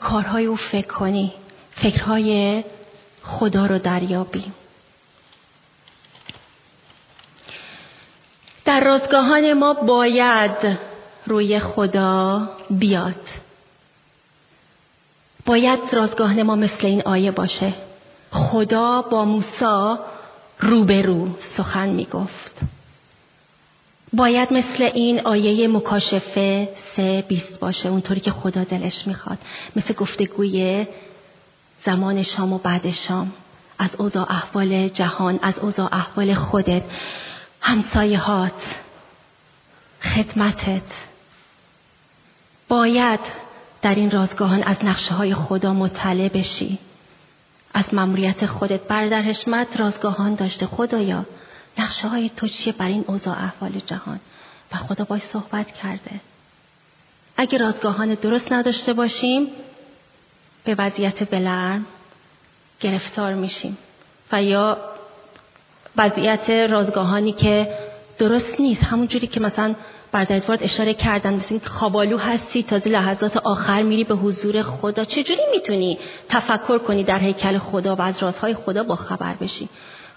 کارهای 0.00 0.46
او 0.46 0.56
فکر 0.56 0.86
کنی 0.86 1.32
فکرهای 1.70 2.64
خدا 3.22 3.66
رو 3.66 3.78
دریابی. 3.78 4.52
در 8.64 8.80
رازگاهان 8.80 9.52
ما 9.52 9.74
باید 9.74 10.78
روی 11.26 11.58
خدا 11.58 12.48
بیاد. 12.70 13.28
باید 15.46 15.80
رازگاهان 15.92 16.42
ما 16.42 16.56
مثل 16.56 16.86
این 16.86 17.02
آیه 17.02 17.30
باشه. 17.30 17.74
خدا 18.30 19.02
با 19.02 19.24
موسی 19.24 19.96
روبرو 20.60 21.28
سخن 21.38 21.88
می 21.88 22.04
گفت 22.04 22.60
باید 24.12 24.52
مثل 24.52 24.90
این 24.94 25.20
آیه 25.20 25.68
مکاشفه 25.68 26.68
سه 26.96 27.24
بیست 27.28 27.60
باشه 27.60 27.88
اونطوری 27.88 28.20
که 28.20 28.30
خدا 28.30 28.64
دلش 28.64 29.06
می‌خواد. 29.06 29.38
مثل 29.76 29.94
گفتگوی 29.94 30.86
زمان 31.84 32.22
شام 32.22 32.52
و 32.52 32.58
بعد 32.58 32.90
شام. 32.90 33.32
از 33.78 33.96
اوضاع 33.98 34.32
احوال 34.32 34.88
جهان 34.88 35.38
از 35.42 35.58
اوضاع 35.58 35.94
احوال 35.94 36.34
خودت. 36.34 36.82
همسایهات 37.60 38.76
خدمتت. 40.02 40.82
باید 42.68 43.20
در 43.82 43.94
این 43.94 44.10
رازگاهان 44.10 44.62
از 44.62 44.76
نقشه 44.84 45.14
های 45.14 45.34
خدا 45.34 45.72
مطلع 45.72 46.28
بشی. 46.28 46.78
از 47.74 47.94
مموریت 47.94 48.46
خودت 48.46 48.80
بردر 48.80 49.22
حشمت 49.22 49.80
رازگاهان 49.80 50.34
داشته 50.34 50.66
خدایا. 50.66 51.26
نقشه 51.78 52.08
های 52.08 52.28
تو 52.28 52.48
چیه 52.48 52.72
بر 52.72 52.86
این 52.86 53.04
اوضاع 53.08 53.36
احوال 53.44 53.72
جهان. 53.86 54.20
و 54.72 54.76
خدا 54.76 55.04
باید 55.04 55.22
صحبت 55.22 55.66
کرده. 55.66 56.20
اگه 57.36 57.58
رازگاهان 57.58 58.14
درست 58.14 58.52
نداشته 58.52 58.92
باشیم 58.92 59.46
به 60.64 60.74
وضعیت 60.78 61.30
بلرم 61.30 61.86
گرفتار 62.80 63.34
میشیم. 63.34 63.78
و 64.32 64.42
یا 64.42 64.78
وضعیت 65.96 66.50
رازگاهانی 66.50 67.32
که 67.32 67.78
درست 68.18 68.60
نیست 68.60 68.84
همون 68.84 69.06
جوری 69.08 69.26
که 69.26 69.40
مثلا 69.40 69.74
ادوارد 70.14 70.62
اشاره 70.62 70.94
کردن 70.94 71.34
مثل 71.34 71.46
این 71.50 71.60
خوابالو 71.64 72.18
هستی 72.18 72.62
تازه 72.62 72.90
لحظات 72.90 73.36
آخر 73.36 73.82
میری 73.82 74.04
به 74.04 74.14
حضور 74.14 74.62
خدا. 74.62 75.04
چجوری 75.04 75.42
می‌تونی 75.52 75.98
تفکر 76.28 76.78
کنی 76.78 77.04
در 77.04 77.18
هیکل 77.18 77.58
خدا 77.58 77.96
و 77.96 78.02
از 78.02 78.22
رازهای 78.22 78.54
خدا 78.54 78.82
با 78.82 78.96
خبر 78.96 79.34
بشی؟ 79.34 79.68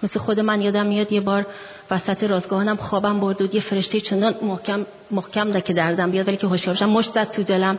مثل 0.03 0.19
خود 0.19 0.39
من 0.39 0.61
یادم 0.61 0.85
میاد 0.85 1.11
یه 1.11 1.21
بار 1.21 1.47
وسط 1.91 2.23
رازگاهانم 2.23 2.75
خوابم 2.75 3.19
برد 3.19 3.41
و 3.41 3.55
یه 3.55 3.61
فرشته 3.61 4.01
چندان 4.01 4.35
محکم 4.41 4.85
محکم 5.11 5.51
ده 5.51 5.61
که 5.61 5.73
دردم 5.73 6.11
بیاد 6.11 6.27
ولی 6.27 6.37
که 6.37 6.47
هوشیار 6.47 6.75
بشم 6.75 6.89
مشت 6.89 7.11
زد 7.11 7.29
تو 7.29 7.43
دلم 7.43 7.77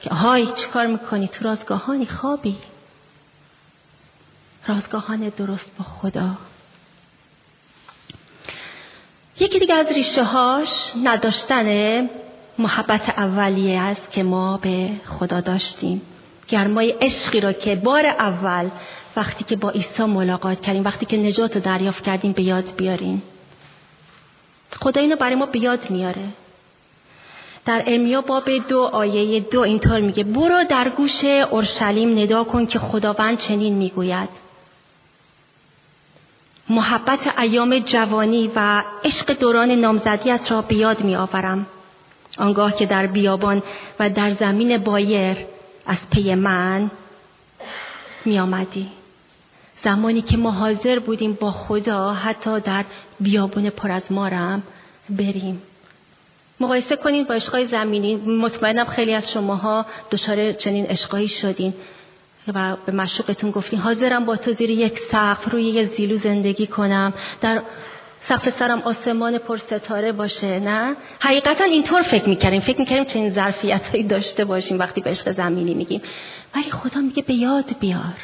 که 0.00 0.10
های 0.10 0.46
چیکار 0.46 0.86
می‌کنی؟ 0.86 1.28
تو 1.28 1.44
رازگاهانی 1.44 2.06
خوابی. 2.06 2.56
رازگاهان 4.66 5.32
درست 5.36 5.72
با 5.78 5.84
خدا. 5.84 6.30
یکی 9.40 9.58
دیگه 9.58 9.74
از 9.74 9.92
ریشه 9.92 10.24
هاش 10.24 10.92
نداشتن 11.04 12.08
محبت 12.58 13.08
اولیه 13.08 13.80
است 13.80 14.10
که 14.10 14.22
ما 14.22 14.56
به 14.56 14.90
خدا 15.06 15.40
داشتیم. 15.40 16.02
گرمای 16.48 16.90
عشقی 16.90 17.40
را 17.40 17.52
که 17.52 17.76
بار 17.76 18.06
اول 18.06 18.68
وقتی 19.16 19.44
که 19.44 19.56
با 19.56 19.70
عیسی 19.70 20.04
ملاقات 20.04 20.60
کردیم 20.60 20.84
وقتی 20.84 21.06
که 21.06 21.16
نجات 21.16 21.54
رو 21.54 21.60
دریافت 21.60 22.04
کردیم 22.04 22.32
به 22.32 22.42
یاد 22.42 22.76
بیاریم. 22.76 23.22
خدا 24.80 25.00
اینو 25.00 25.16
برای 25.16 25.34
ما 25.34 25.46
به 25.46 25.58
یاد 25.58 25.90
میاره. 25.90 26.24
در 27.64 27.82
ارمیا 27.86 28.20
باب 28.20 28.50
دو 28.68 28.80
آیه 28.80 29.40
دو 29.40 29.60
اینطور 29.60 30.00
میگه 30.00 30.24
برو 30.24 30.64
در 30.64 30.88
گوش 30.88 31.24
اورشلیم 31.24 32.18
ندا 32.18 32.44
کن 32.44 32.66
که 32.66 32.78
خداوند 32.78 33.38
چنین 33.38 33.74
می‌گوید. 33.74 34.28
محبت 36.68 37.38
ایام 37.38 37.78
جوانی 37.78 38.50
و 38.56 38.84
عشق 39.04 39.32
دوران 39.32 39.70
نامزدیت 39.70 40.50
را 40.50 40.62
بیاد 40.62 41.00
می 41.00 41.16
آورم. 41.16 41.66
آنگاه 42.38 42.76
که 42.76 42.86
در 42.86 43.06
بیابان 43.06 43.62
و 43.98 44.10
در 44.10 44.30
زمین 44.30 44.78
بایر 44.78 45.36
از 45.90 45.98
پی 46.10 46.34
من 46.34 46.90
می 48.24 48.38
آمدی. 48.38 48.88
زمانی 49.76 50.22
که 50.22 50.36
ما 50.36 50.50
حاضر 50.50 50.98
بودیم 50.98 51.32
با 51.32 51.50
خدا 51.50 52.12
حتی 52.12 52.60
در 52.60 52.84
بیابون 53.20 53.70
پر 53.70 53.90
از 53.90 54.12
مارم 54.12 54.62
بریم. 55.10 55.62
مقایسه 56.60 56.96
کنید 56.96 57.28
با 57.28 57.34
عشقای 57.34 57.66
زمینی 57.66 58.16
مطمئنم 58.16 58.84
خیلی 58.84 59.14
از 59.14 59.32
شماها 59.32 59.86
دچار 60.10 60.52
چنین 60.52 60.86
عشقایی 60.86 61.28
شدین 61.28 61.74
و 62.54 62.76
به 62.86 62.92
مشوقتون 62.92 63.50
گفتین 63.50 63.78
حاضرم 63.78 64.24
با 64.24 64.36
تو 64.36 64.52
زیر 64.52 64.70
یک 64.70 64.98
سقف 64.98 65.50
روی 65.50 65.64
یه 65.64 65.84
زیلو 65.84 66.16
زندگی 66.16 66.66
کنم 66.66 67.12
در 67.40 67.62
سقف 68.30 68.58
سرم 68.58 68.82
آسمان 68.82 69.38
پر 69.38 69.56
ستاره 69.56 70.12
باشه 70.12 70.60
نه؟ 70.60 70.96
حقیقتا 71.20 71.64
اینطور 71.64 72.02
فکر 72.02 72.28
می‌کردیم. 72.28 72.60
فکر 72.60 72.78
می‌کردیم 72.78 73.04
چنین 73.04 73.30
ظرفیت 73.30 73.86
هایی 73.86 74.04
داشته 74.04 74.44
باشیم 74.44 74.78
وقتی 74.78 75.00
به 75.00 75.10
عشق 75.10 75.32
زمینی 75.32 75.74
میگیم. 75.74 76.02
ولی 76.54 76.70
خدا 76.70 77.00
میگه 77.00 77.22
به 77.22 77.34
یاد 77.34 77.78
بیار. 77.80 78.14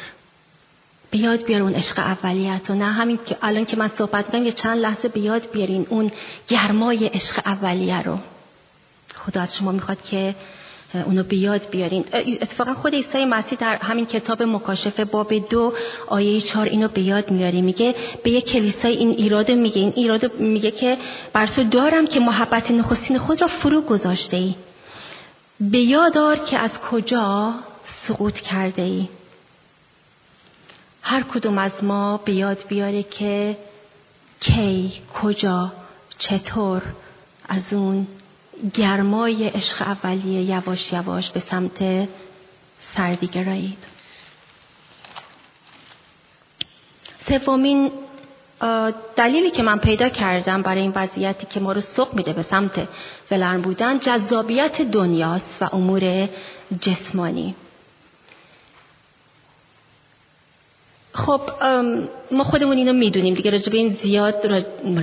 به 1.11 1.17
یاد 1.17 1.43
بیار 1.43 1.61
اون 1.61 1.73
عشق 1.73 1.99
اولیت 1.99 2.69
و 2.69 2.73
نه؟ 2.73 2.85
همین 2.85 3.19
که 3.25 3.37
الان 3.41 3.65
که 3.65 3.77
من 3.77 3.87
صحبت 3.87 4.25
می‌کنم 4.25 4.45
یه 4.45 4.51
چند 4.51 4.77
لحظه 4.77 5.07
به 5.07 5.19
یاد 5.19 5.51
بیارین 5.51 5.87
اون 5.89 6.11
گرمای 6.47 7.05
عشق 7.05 7.41
اولیه 7.45 8.01
رو. 8.01 8.17
خدا 9.15 9.41
از 9.41 9.57
شما 9.57 9.71
می‌خواد 9.71 10.01
که 10.01 10.35
اونو 10.93 11.23
به 11.23 11.37
یاد 11.37 11.69
بیارین. 11.69 12.05
اتفاقا 12.41 12.73
خود 12.73 12.93
عیسی 12.95 13.25
مسیح 13.25 13.57
در 13.57 13.75
همین 13.75 14.05
کتاب 14.05 14.43
مکاشفه 14.43 15.05
باب 15.05 15.49
دو 15.49 15.73
آیه 16.07 16.41
چهار 16.41 16.65
اینو 16.65 16.87
به 16.87 17.01
یاد 17.01 17.31
میاره 17.31 17.61
میگه 17.61 17.95
به 18.23 18.31
یک 18.31 18.45
کلیسای 18.45 18.97
این 18.97 19.09
ایراد 19.09 19.51
میگه. 19.51 19.81
این 19.81 19.93
ایراد 19.95 20.39
میگه 20.39 20.71
که 20.71 20.97
بر 21.33 21.47
تو 21.47 21.63
دارم 21.63 22.07
که 22.07 22.19
محبت 22.19 22.71
نخستین 22.71 23.17
خود 23.17 23.41
را 23.41 23.47
فرو 23.47 23.81
گذاشته 23.81 24.37
ای. 24.37 24.55
به 25.59 25.77
یادار 25.77 26.37
که 26.37 26.57
از 26.57 26.79
کجا 26.79 27.53
سقوط 27.83 28.39
کرده 28.39 28.81
ای. 28.81 29.07
هر 31.01 31.23
کدوم 31.23 31.57
از 31.57 31.83
ما 31.83 32.17
به 32.25 32.33
یاد 32.33 32.57
بیاره 32.67 33.03
که 33.03 33.57
کی 34.39 34.91
کجا 35.21 35.73
چطور 36.17 36.81
از 37.49 37.73
اون 37.73 38.07
گرمای 38.73 39.47
عشق 39.47 39.81
اولیه 39.81 40.41
یواش 40.41 40.93
یواش 40.93 41.31
به 41.31 41.39
سمت 41.39 42.07
سردی 42.79 43.27
گرایید 43.27 43.77
سومین 47.27 47.91
دلیلی 49.15 49.51
که 49.51 49.63
من 49.63 49.79
پیدا 49.79 50.09
کردم 50.09 50.61
برای 50.61 50.81
این 50.81 50.93
وضعیتی 50.95 51.45
که 51.45 51.59
ما 51.59 51.71
رو 51.71 51.81
سوق 51.81 52.13
میده 52.13 52.33
به 52.33 52.41
سمت 52.41 52.87
ولرم 53.31 53.61
بودن 53.61 53.99
جذابیت 53.99 54.81
دنیاست 54.81 55.61
و 55.61 55.69
امور 55.75 56.29
جسمانی. 56.81 57.55
خب 61.13 61.41
ما 62.31 62.43
خودمون 62.43 62.77
اینو 62.77 62.93
می‌دونیم 62.93 63.33
دیگه 63.33 63.51
راجع 63.51 63.71
به 63.71 63.77
این 63.77 63.89
زیاد 63.89 64.45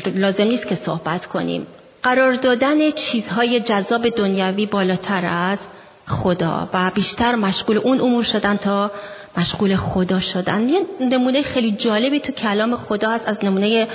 لازم 0.06 0.44
نیست 0.44 0.66
که 0.66 0.76
صحبت 0.76 1.26
کنیم. 1.26 1.66
قرار 2.04 2.34
دادن 2.34 2.90
چیزهای 2.90 3.60
جذاب 3.60 4.08
دنیوی 4.08 4.66
بالاتر 4.66 5.26
از 5.26 5.58
خدا 6.06 6.68
و 6.72 6.90
بیشتر 6.94 7.34
مشغول 7.34 7.78
اون 7.78 8.00
امور 8.00 8.22
شدن 8.22 8.56
تا 8.56 8.90
مشغول 9.36 9.76
خدا 9.76 10.20
شدن. 10.20 10.68
یه 10.68 10.80
نمونه 11.00 11.42
خیلی 11.42 11.72
جالبی 11.72 12.20
تو 12.20 12.32
کلام 12.32 12.76
خدا 12.76 13.10
هست 13.10 13.28
از 13.28 13.44
نمونه 13.44 13.88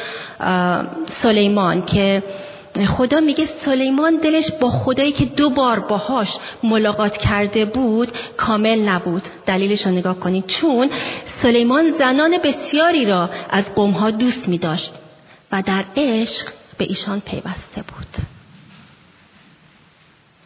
سلیمان 1.12 1.86
که 1.86 2.24
خدا 2.88 3.20
میگه 3.20 3.46
سلیمان 3.46 4.16
دلش 4.16 4.52
با 4.62 4.70
خدایی 4.70 5.12
که 5.12 5.26
دو 5.26 5.50
بار 5.50 5.80
باهاش 5.80 6.38
ملاقات 6.64 7.18
کرده 7.18 7.66
بود 7.66 8.08
کامل 8.38 8.80
نبود. 8.80 9.24
دلیلش 9.46 9.86
رو 9.86 9.92
نگاه 9.92 10.20
کنید. 10.20 10.46
چون 10.46 10.90
سلیمان 11.26 11.92
زنان 11.92 12.38
بسیاری 12.44 13.06
را 13.06 13.30
از 13.50 13.64
قومها 13.76 14.12
دوست 14.12 14.50
می 14.50 14.58
داشت 14.58 14.94
و 15.52 15.64
در 15.66 15.84
عشق 15.98 16.48
به 16.80 16.86
ایشان 16.86 17.20
پیوسته 17.20 17.82
بود. 17.82 18.26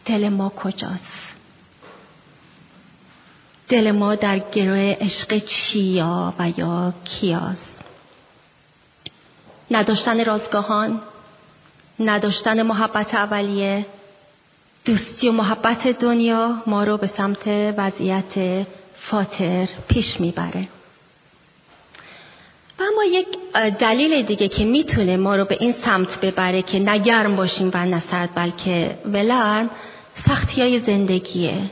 دل 0.04 0.28
ما 0.28 0.48
کجاست؟ 0.48 1.12
دل 3.68 3.90
ما 3.90 4.14
در 4.14 4.38
گروه 4.38 4.96
عشق 5.00 5.38
چیا 5.38 6.34
و 6.38 6.52
یا 6.56 6.94
کیاست؟ 7.04 7.84
نداشتن 9.70 10.24
رازگاهان 10.24 11.00
نداشتن 12.00 12.62
محبت 12.62 13.14
اولیه 13.14 13.86
دوستی 14.84 15.28
و 15.28 15.32
محبت 15.32 15.88
دنیا 15.88 16.62
ما 16.66 16.84
رو 16.84 16.96
به 16.96 17.06
سمت 17.06 17.46
وضعیت 17.76 18.66
فاتر 18.94 19.68
پیش 19.88 20.20
می‌بره. 20.20 20.68
و 22.78 22.82
اما 22.82 23.04
یک 23.04 23.26
دلیل 23.78 24.22
دیگه 24.22 24.48
که 24.48 24.64
می‌تونه 24.64 25.16
ما 25.16 25.36
رو 25.36 25.44
به 25.44 25.56
این 25.60 25.72
سمت 25.72 26.20
ببره 26.20 26.62
که 26.62 26.78
نگرم 26.78 27.36
باشیم 27.36 27.70
و 27.74 27.86
نه 27.86 28.00
سرد 28.00 28.34
بلکه 28.34 28.98
ولرم 29.04 29.70
سختی 30.14 30.60
های 30.60 30.80
زندگیه 30.80 31.70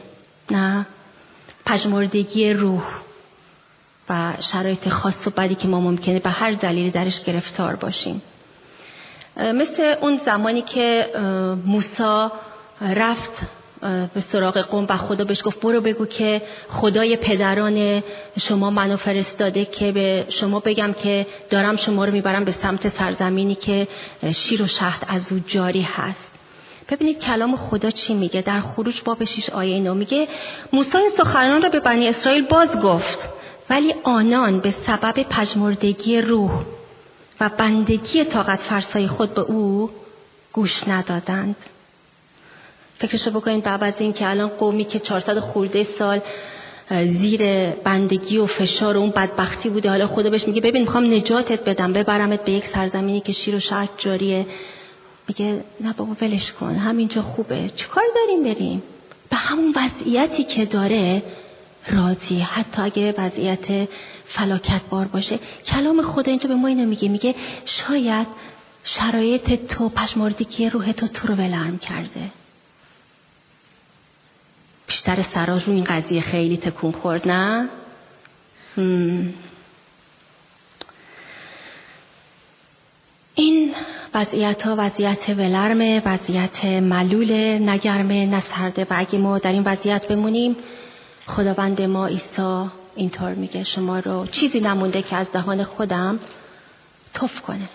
نه؟ 0.50 0.86
پژمردگی 1.66 2.52
روح 2.52 2.82
و 4.08 4.32
شرایط 4.40 4.88
خاص 4.88 5.26
و 5.26 5.30
بدی 5.30 5.54
که 5.54 5.68
ما 5.68 5.80
ممکنه 5.80 6.18
به 6.18 6.30
هر 6.30 6.50
دلیلی 6.50 6.90
درش 6.90 7.24
گرفتار 7.24 7.76
باشیم. 7.76 8.22
مثل 9.36 9.94
اون 10.00 10.16
زمانی 10.16 10.62
که 10.62 11.10
موسا 11.66 12.32
رفت 12.80 13.42
به 14.14 14.20
سراغ 14.20 14.58
قوم 14.58 14.86
و 14.88 14.96
خدا 14.96 15.24
بهش 15.24 15.42
گفت 15.44 15.60
برو 15.60 15.80
بگو 15.80 16.06
که 16.06 16.42
خدای 16.68 17.16
پدران 17.16 18.02
شما 18.38 18.70
منو 18.70 18.96
فرستاده 18.96 19.64
که 19.64 19.92
به 19.92 20.26
شما 20.28 20.60
بگم 20.60 20.92
که 20.92 21.26
دارم 21.50 21.76
شما 21.76 22.04
رو 22.04 22.12
می‌برم 22.12 22.44
به 22.44 22.52
سمت 22.52 22.88
سرزمینی 22.88 23.54
که 23.54 23.88
شیر 24.34 24.62
و 24.62 24.66
شهد 24.66 25.04
از 25.08 25.32
او 25.32 25.38
جاری 25.46 25.82
هست. 25.82 26.32
ببینید 26.90 27.18
کلام 27.18 27.56
خدا 27.56 27.90
چی 27.90 28.14
میگه؟ 28.14 28.42
در 28.42 28.60
خروج 28.60 29.02
باب 29.04 29.24
6 29.24 29.50
آیه 29.50 29.80
9 29.80 29.92
میگه 29.92 30.28
موسی 30.72 30.98
سخنان 31.16 31.62
را 31.62 31.68
به 31.68 31.80
بنی 31.80 32.08
اسرائیل 32.08 32.46
باز 32.46 32.78
گفت 32.78 33.28
ولی 33.70 33.94
آنان 34.04 34.60
به 34.60 34.74
سبب 34.86 35.22
پژمردگی 35.22 36.20
روح 36.20 36.50
و 37.40 37.50
بندگی 37.58 38.24
طاقت 38.24 38.60
فرسای 38.60 39.06
خود 39.06 39.34
به 39.34 39.40
او 39.40 39.90
گوش 40.52 40.88
ندادند. 40.88 41.56
فکرشو 43.02 43.30
بکنید 43.30 43.64
بعد 43.64 43.84
از 43.84 44.00
این 44.00 44.12
که 44.12 44.30
الان 44.30 44.48
قومی 44.48 44.84
که 44.84 44.98
400 44.98 45.38
خورده 45.38 45.84
سال 45.84 46.20
زیر 47.06 47.70
بندگی 47.70 48.38
و 48.38 48.46
فشار 48.46 48.96
و 48.96 49.00
اون 49.00 49.10
بدبختی 49.10 49.68
بوده 49.68 49.90
حالا 49.90 50.06
خدا 50.06 50.30
بهش 50.30 50.48
میگه 50.48 50.60
ببین 50.60 50.82
می‌خوام 50.82 51.14
نجاتت 51.14 51.64
بدم 51.64 51.92
ببرمت 51.92 52.44
به 52.44 52.52
یک 52.52 52.66
سرزمینی 52.66 53.20
که 53.20 53.32
شیر 53.32 53.54
و 53.54 53.58
شهد 53.58 53.88
جاریه. 53.98 54.46
میگه 55.28 55.64
نه 55.80 55.92
بابا 55.92 56.16
ولش 56.20 56.52
کن 56.52 56.74
همینجا 56.74 57.22
خوبه. 57.22 57.70
چیکار 57.74 58.04
داریم 58.14 58.42
بریم؟ 58.42 58.82
به 59.30 59.36
همون 59.36 59.74
وضعیتی 59.76 60.44
که 60.44 60.64
داره 60.64 61.22
راضی. 61.88 62.38
حتی 62.38 62.82
اگه 62.82 63.14
وضعیت 63.18 63.88
فلاکت 64.24 64.82
بار 64.90 65.04
باشه. 65.04 65.38
کلام 65.66 66.02
خدا 66.02 66.30
اینجا 66.30 66.48
به 66.48 66.54
ما 66.54 66.68
اینو 66.68 66.86
میگه. 66.86 67.08
میگه 67.08 67.34
شاید 67.64 68.26
شرایط 68.84 69.66
تو 69.66 69.88
پشمردگی 69.88 70.70
روح 70.70 70.92
تو 70.92 71.06
تو 71.06 71.26
رو 71.26 71.34
ولرم 71.34 71.78
کرده. 71.78 72.41
بیشتر 74.92 75.22
سرا 75.22 75.56
رو 75.56 75.72
این 75.72 75.84
قضیه 75.84 76.20
خیلی 76.20 76.56
تکون 76.56 76.92
خورد 76.92 77.28
نه؟ 77.28 77.68
این 83.34 83.74
وضعیت 84.14 84.62
ها 84.62 84.74
وضعیت 84.78 85.28
ولرمه 85.28 86.02
وضعیت 86.04 86.64
ملول 86.64 87.32
نگرمه 87.70 88.26
نسرده 88.26 88.86
و 88.90 88.94
اگه 88.96 89.18
ما 89.18 89.38
در 89.38 89.52
این 89.52 89.62
وضعیت 89.62 90.08
بمونیم 90.08 90.56
خداوند 91.26 91.82
ما 91.82 92.06
عیسی 92.06 92.64
اینطور 92.96 93.34
میگه 93.34 93.64
شما 93.64 93.98
رو 93.98 94.26
چیزی 94.26 94.60
نمونده 94.60 95.02
که 95.02 95.16
از 95.16 95.32
دهان 95.32 95.64
خودم 95.64 96.20
توف 97.14 97.40
کنه. 97.40 97.68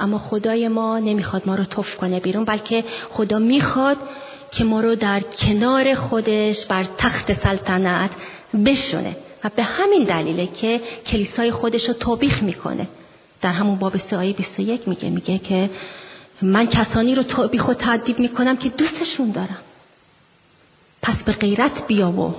اما 0.00 0.18
خدای 0.18 0.68
ما 0.68 0.98
نمی‌خواد 0.98 1.42
ما 1.46 1.54
رو 1.54 1.64
توف 1.64 1.96
کنه 1.96 2.20
بیرون 2.20 2.44
بلکه 2.44 2.84
خدا 3.10 3.38
می‌خواد 3.38 3.96
که 4.52 4.64
ما 4.64 4.80
رو 4.80 4.94
در 4.94 5.20
کنار 5.20 5.94
خودش 5.94 6.66
بر 6.66 6.84
تخت 6.98 7.32
سلطنت 7.32 8.10
بشونه 8.66 9.16
و 9.44 9.50
به 9.56 9.62
همین 9.62 10.04
دلیله 10.04 10.46
که 10.46 10.80
کلیسای 11.06 11.50
خودش 11.50 11.88
رو 11.88 11.94
توبیخ 11.94 12.42
می‌کنه. 12.42 12.88
در 13.40 13.52
همون 13.52 13.78
باب 13.78 13.96
سه 13.96 14.16
آیه 14.16 14.32
21 14.32 14.88
میگه 14.88 15.10
میگه 15.10 15.38
که 15.38 15.70
من 16.42 16.66
کسانی 16.66 17.14
رو 17.14 17.22
توبیخ 17.22 17.68
و 17.68 17.74
تعدیب 17.74 18.18
می‌کنم 18.18 18.56
که 18.56 18.68
دوستشون 18.68 19.30
دارم. 19.30 19.58
پس 21.02 21.22
به 21.22 21.32
غیرت 21.32 21.86
بیا 21.86 22.10
و 22.10 22.34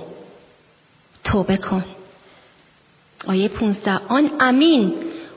توبه 1.24 1.56
کن. 1.56 1.84
آیه 3.26 3.48
15 3.48 4.00
آن 4.08 4.30
امین 4.40 4.94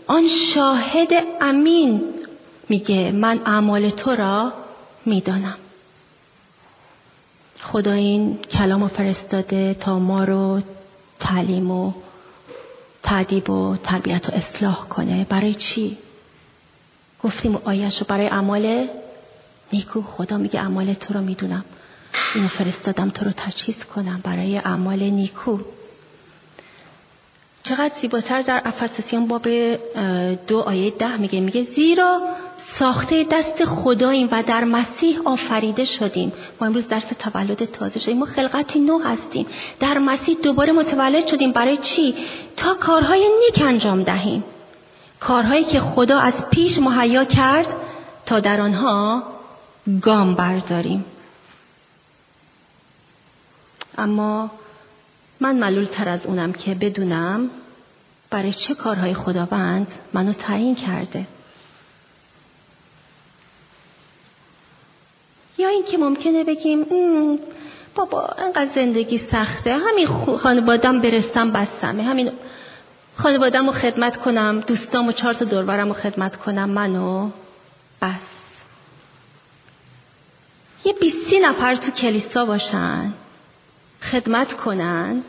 آن 0.08 0.28
شاهد 0.28 1.10
امین 1.42 2.04
میگه 2.70 3.12
من 3.12 3.42
اعمال 3.46 3.90
تو 3.90 4.16
را 4.16 4.54
می‌دانم. 5.06 5.58
خدا 7.64 7.92
این 7.92 8.38
کلام 8.38 8.88
فرستاده 8.88 9.74
تا 9.74 10.00
ما 10.00 10.24
رو 10.24 10.60
تعلیم 11.20 11.72
و 11.72 11.94
تعدیب 13.04 13.50
و 13.50 13.78
تربیت 13.78 14.30
و 14.30 14.32
اصلاح 14.34 14.88
کنه. 14.88 15.26
برای 15.30 15.54
چی؟ 15.54 15.98
گفتیم 17.24 17.56
آیش 17.56 17.98
رو 17.98 18.06
برای 18.10 18.28
اعمال 18.28 18.88
نیکو. 19.74 20.02
خدا 20.02 20.38
میگه 20.38 20.60
اعمال 20.60 20.94
تو 20.94 21.14
رو 21.14 21.22
می‌دونم. 21.22 21.66
اینو 22.36 22.48
فرستادم 22.48 23.10
تو 23.10 23.26
رو 23.26 23.32
تجهیز 23.32 23.84
کنم 23.84 24.22
برای 24.24 24.58
اعمال 24.58 25.00
نیکو. 25.04 25.60
چقدر 27.64 27.94
زیباتر 28.02 28.42
در 28.42 28.62
افسسیان 28.66 29.28
باب 29.28 29.48
دو 30.48 30.60
آیه 30.60 30.92
ده 30.92 31.18
میگه. 31.18 31.40
میگه 31.40 31.64
زیرا 31.64 32.22
ساخته 32.80 33.24
دست 33.24 33.66
خداییم 33.66 34.30
و 34.32 34.44
در 34.44 34.64
مسیح 34.64 35.20
آفریده 35.26 35.86
شدیم. 35.86 36.34
ما 36.62 36.68
امروز 36.68 36.88
درس 36.88 37.06
تولد 37.06 37.66
تازه 37.66 38.00
شدیم. 38.00 38.18
ما 38.18 38.26
خلقتی 38.26 38.80
نو 38.80 39.00
هستیم. 39.00 39.46
در 39.80 39.98
مسیح 39.98 40.36
دوباره 40.44 40.74
متولد 40.74 41.28
شدیم. 41.28 41.52
برای 41.52 41.78
چی؟ 41.78 42.16
تا 42.58 42.74
کارهای 42.74 43.30
نیک 43.40 43.64
انجام 43.66 44.04
دهیم. 44.04 44.44
کارهایی 45.20 45.64
که 45.64 45.80
خدا 45.80 46.20
از 46.20 46.34
پیش 46.50 46.78
مهیا 46.78 47.26
کرد 47.26 47.68
تا 48.26 48.40
در 48.40 48.62
آنها 48.62 49.24
گام 50.02 50.36
برداریم. 50.36 51.06
اما 53.98 54.52
من 55.40 55.56
ملول 55.56 55.86
تر 55.86 56.10
از 56.10 56.26
اونم 56.26 56.54
که 56.54 56.76
بدونم 56.76 57.50
برای 58.30 58.54
چه 58.54 58.76
کارهای 58.76 59.14
خداوند 59.14 59.88
منو 60.14 60.34
تعیین 60.34 60.76
کرده. 60.76 61.28
یا 65.62 65.70
اینکه 65.70 65.98
ممکنه 65.98 66.44
بگیم 66.44 66.86
بابا 67.96 68.28
انقدر 68.38 68.70
زندگی 68.76 69.18
سخته 69.18 69.78
همین 69.78 70.08
خانوادم 70.38 71.02
برسم 71.02 71.52
بستمه 71.52 72.04
همین 72.04 72.32
خانوادم 73.16 73.66
رو 73.66 73.72
خدمت 73.72 74.18
کنم 74.18 74.60
دوستام 74.68 75.08
و 75.08 75.12
چهار 75.12 75.34
تا 75.34 75.46
دورورم 75.46 75.88
رو 75.88 75.94
خدمت 75.94 76.36
کنم 76.36 76.70
منو؟ 76.70 77.30
بس. 78.02 78.32
یه 80.86 80.94
بیستی 80.94 81.40
نفر 81.40 81.76
تو 81.76 81.92
کلیسا 81.92 82.46
باشن 82.46 83.14
خدمت 84.02 84.54
کنن. 84.54 85.24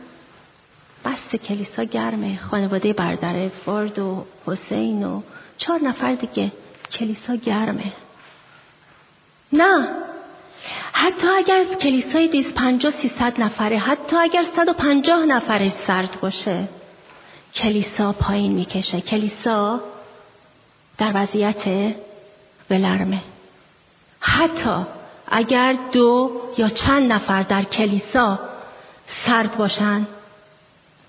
بس 1.04 1.36
کلیسا 1.36 1.84
گرمه 1.84 2.38
خانواده 2.38 2.92
بردر 2.92 3.44
ادوارد 3.44 3.98
و 3.98 4.24
حسین 4.46 5.04
و 5.04 5.22
چهار 5.56 5.80
نفر 5.80 6.12
دیگه 6.12 6.52
کلیسا 6.92 7.34
گرمه. 7.34 7.92
نه! 9.52 10.01
حتی 10.92 11.26
اگر 11.28 11.64
کلیسای 11.64 12.28
250 12.28 12.92
300 12.92 13.40
نفره 13.40 13.78
حتی 13.78 14.16
اگر 14.16 14.44
150 14.56 15.24
نفرش 15.26 15.70
سرد 15.70 16.20
باشه 16.20 16.68
کلیسا 17.54 18.12
پایین 18.12 18.52
می‌کشه. 18.52 19.00
کلیسا 19.00 19.80
در 20.98 21.10
وضعیت 21.14 21.94
ولرمه. 22.70 23.20
حتی 24.20 24.84
اگر 25.28 25.76
دو 25.92 26.40
یا 26.58 26.68
چند 26.68 27.12
نفر 27.12 27.42
در 27.42 27.62
کلیسا 27.62 28.40
سرد 29.06 29.56
باشن 29.56 30.06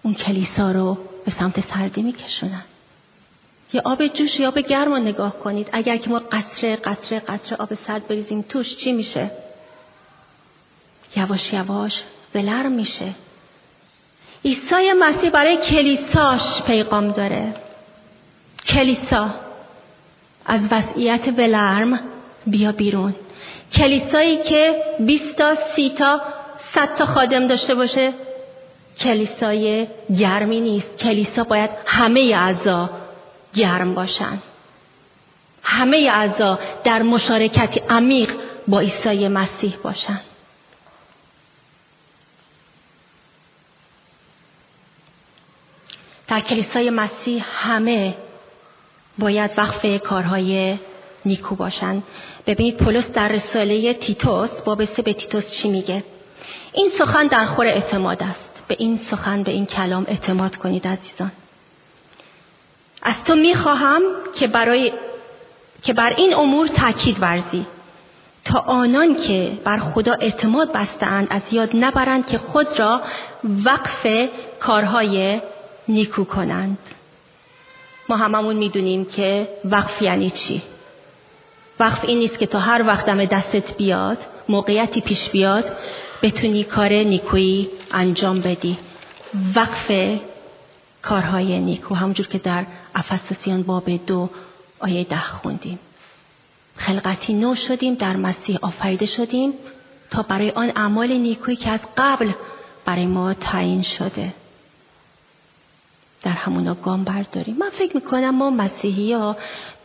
اون 0.04 0.14
کلیسا 0.14 0.72
رو 0.72 0.98
به 1.26 1.32
سمت 1.32 1.60
سردی 1.60 2.02
میکشونن. 2.02 2.64
یا 3.74 3.82
آب 3.86 4.08
جوش 4.08 4.40
یا 4.40 4.48
آب 4.48 4.60
گرم 4.60 4.92
رو 4.92 5.00
نگاه 5.00 5.40
کنید. 5.40 5.70
اگر 5.72 5.98
که 5.98 6.10
ما 6.10 6.20
قطره 6.20 6.76
قطره 6.76 7.20
قطره 7.20 7.58
آب 7.58 7.76
سرد 7.76 8.08
بریزیم 8.08 8.42
توش 8.42 8.76
چی 8.76 8.92
میشه؟ 8.92 9.32
یواش 11.16 11.54
یواش 11.54 12.04
ولرم 12.36 12.72
میشه. 12.72 13.14
عیسی 14.46 14.92
مسیح 15.00 15.30
برای 15.30 15.58
کلیساش 15.58 16.62
پیغام 16.62 17.12
داره. 17.12 17.56
کلیسا 18.68 19.30
از 20.46 20.62
وضعیت 20.72 21.28
ولرم 21.38 22.00
بیا 22.48 22.72
بیرون. 22.72 23.16
کلیسایی 23.72 24.38
که 24.38 24.84
20 25.00 25.38
تا 25.38 25.56
30 25.76 25.90
تا 25.90 26.22
100 26.74 26.96
تا 26.96 27.06
خادم 27.06 27.48
داشته 27.48 27.76
باشه 27.76 28.14
کلیسای 29.00 29.88
گرمی 30.20 30.62
نیست. 30.62 31.00
کلیسا 31.00 31.44
باید 31.44 31.70
همه 31.86 32.34
اعضا 32.36 32.90
گرم 33.54 33.94
باشن. 33.94 34.38
همه 35.64 36.10
اعضا 36.14 36.60
در 36.84 37.02
مشارکتی 37.02 37.82
عمیق 37.90 38.32
با 38.68 38.80
عیسی 38.80 39.28
مسیح 39.28 39.76
باشن. 39.84 40.20
در 46.34 46.40
کلیسای 46.40 46.90
مسیح 46.90 47.44
همه 47.48 48.16
باید 49.18 49.52
وقف 49.58 50.02
کارهای 50.04 50.78
نیکو 51.26 51.56
باشن. 51.56 52.04
ببینید 52.48 52.78
پولس 52.78 53.12
در 53.12 53.28
رساله 53.28 53.94
تیتوس 53.94 54.52
باب 54.52 54.86
سه 54.86 55.02
به 55.02 55.14
تیتوس 55.14 55.52
چی 55.52 55.70
میگه؟ 55.70 56.04
این 56.74 56.90
سخن 56.90 57.28
در 57.28 57.46
خور 57.46 57.66
اعتماد 57.66 58.24
است. 58.24 58.64
به 58.68 58.76
این 58.80 58.98
سخن 58.98 59.44
به 59.44 59.52
این 59.52 59.66
کلام 59.66 60.06
اعتماد 60.08 60.58
کنید 60.58 60.88
عزیزان. 60.88 61.32
از 63.04 63.24
تو 63.26 63.36
می‌خواهم 63.36 64.02
که 64.36 64.48
برای 64.48 64.92
که 65.84 65.94
بر 65.94 66.14
این 66.18 66.34
امور 66.34 66.68
تاکید 66.68 67.18
ورزی. 67.22 67.66
تا 68.46 68.60
آنان 68.60 69.16
که 69.16 69.58
بر 69.64 69.78
خدا 69.78 70.14
اعتماد 70.14 70.72
بستند 70.72 71.28
از 71.30 71.42
یاد 71.52 71.70
نبرند 71.74 72.26
که 72.26 72.38
خود 72.38 72.80
را 72.80 73.02
وقف 73.66 74.08
کارهای 74.60 75.42
نیکو 75.88 76.24
کنند. 76.24 76.78
ما 78.10 78.16
هممون 78.16 78.56
می‌دونیم 78.56 79.06
که 79.06 79.50
وقف 79.66 80.02
یعنی 80.02 80.30
چی؟ 80.30 80.62
وقف 81.80 82.06
این 82.06 82.20
نیست 82.20 82.40
که 82.40 82.46
تا 82.46 82.60
هر 82.60 82.88
وقت 82.88 83.06
دم 83.06 83.26
دستت 83.26 83.78
بیاد 83.78 84.18
موقعیتی 84.50 85.02
پیش 85.02 85.30
بیاد 85.30 85.78
بتونی 86.22 86.64
کار 86.64 86.94
نیکویی 86.94 87.70
انجام 87.92 88.42
بدی. 88.42 88.78
وقف 89.56 89.92
کارهای 91.02 91.60
نیکو. 91.60 91.96
همونجور 91.96 92.28
که 92.28 92.38
در 92.38 92.66
افسوسیان 92.96 93.64
باب 93.64 94.06
دو 94.06 94.30
آیه 94.80 95.04
ده 95.04 95.20
خوندیم. 95.20 95.80
خلقتی 96.76 97.34
نو 97.34 97.56
شدیم 97.56 97.96
در 97.96 98.16
مسیح 98.16 98.58
آفریده 98.62 99.06
شدیم 99.06 99.54
تا 100.12 100.22
برای 100.22 100.52
آن 100.52 100.72
اعمال 100.76 101.14
نیکویی 101.14 101.58
که 101.58 101.70
از 101.70 101.80
قبل 101.98 102.32
برای 102.86 103.06
ما 103.06 103.34
تعیین 103.34 103.82
شده. 103.82 104.34
در 106.24 106.32
همونا 106.32 106.74
گام 106.74 107.04
برداریم. 107.04 107.58
من 107.60 107.70
فکر 107.70 107.96
می‌کنم 107.96 108.36
ما 108.36 108.50
مسیحی 108.50 109.14
ها 109.14 109.38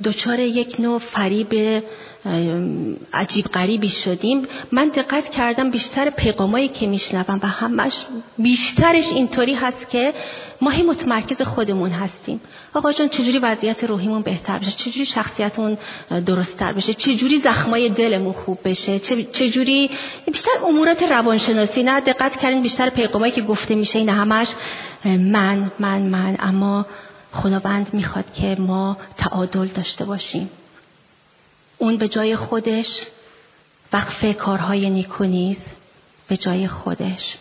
دچار 0.05 0.41
یک 0.41 0.81
نوع 0.81 0.99
فریب 0.99 1.83
عجیب 3.13 3.45
غریبی 3.45 3.89
شدیم. 3.89 4.47
من 4.73 4.89
دقت 4.89 5.29
کردم 5.31 5.71
بیشتر 5.71 6.11
پیغامایی 6.11 6.69
که 6.69 6.87
میشنوم 6.87 7.41
و 7.43 7.47
همش 7.47 8.07
بیشترش 8.39 9.13
اینطوری 9.13 9.55
هست 9.55 9.91
که 9.91 10.15
ما 10.61 10.71
هی 10.71 10.83
متمرکز 10.83 11.43
خودمون 11.43 11.91
هستیم. 11.91 12.41
آقا 12.75 12.93
جان 12.93 13.09
چجوری 13.09 13.39
وضعیت 13.39 13.85
روحیمون 13.85 14.23
بهتر 14.23 14.59
بشه؟ 14.59 14.71
چجوری 14.71 15.05
شخصیتمون 15.05 15.79
درستتر 16.27 16.73
بشه؟ 16.73 16.95
چجوری 16.95 17.39
زخمای 17.39 17.89
دلمون 17.89 18.33
خوب 18.33 18.59
بشه؟ 18.65 18.99
چجوری 19.33 19.91
بیشتر 20.27 20.51
امورات 20.67 21.03
روانشناسی؟ 21.03 21.83
نه 21.83 22.01
دقت 22.01 22.37
کردین 22.37 22.63
بیشتر 22.63 22.91
پیغامایی 22.91 23.33
که 23.33 23.43
گفته 23.43 23.75
میشه 23.75 23.99
این 23.99 24.09
همش 24.09 24.55
من 25.05 25.71
من 25.79 26.03
من 26.03 26.37
اما 26.41 26.87
خداوند 27.33 27.95
می‌خواد 27.95 28.33
که 28.33 28.57
ما 28.59 28.97
تعادل 29.17 29.67
داشته 29.67 30.05
باشیم. 30.05 30.51
اون 31.79 31.97
به 31.97 32.09
جای 32.09 32.37
خودش 32.37 33.03
وقف 33.93 34.37
کارهای 34.37 34.91
نیکو 34.91 35.25
نیز 35.25 35.67
به 36.29 36.37
جای 36.37 36.69
خودش. 36.69 37.39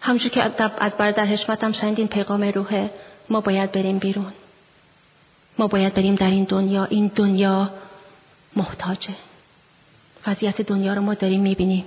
همچون 0.00 0.30
که 0.30 0.42
از 0.78 0.96
در 0.96 1.24
حشمت 1.24 1.64
هم 1.64 1.72
شنیدین 1.72 2.08
پیغام 2.08 2.42
روحه 2.42 2.90
ما 3.28 3.40
باید 3.40 3.72
بریم 3.72 3.98
بیرون. 3.98 4.32
ما 5.58 5.66
باید 5.66 5.94
بریم 5.94 6.14
در 6.14 6.30
این 6.30 6.44
دنیا. 6.44 6.84
این 6.84 7.10
دنیا 7.14 7.70
محتاجه. 8.56 9.14
وضعیت 10.26 10.62
دنیا 10.62 10.94
رو 10.94 11.02
ما 11.02 11.14
داریم 11.14 11.40
می‌بینیم. 11.40 11.84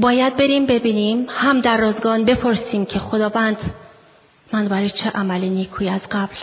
باید 0.00 0.36
بریم 0.36 0.66
ببینیم 0.66 1.26
هم 1.28 1.60
در 1.60 1.76
رازگان 1.76 2.24
بپرسیم 2.24 2.84
که 2.84 2.98
خداوند 2.98 3.56
من 4.52 4.68
برای 4.68 4.90
چه 4.90 5.10
عمل 5.10 5.40
نیکوی 5.40 5.88
از 5.88 6.08
قبل 6.10 6.36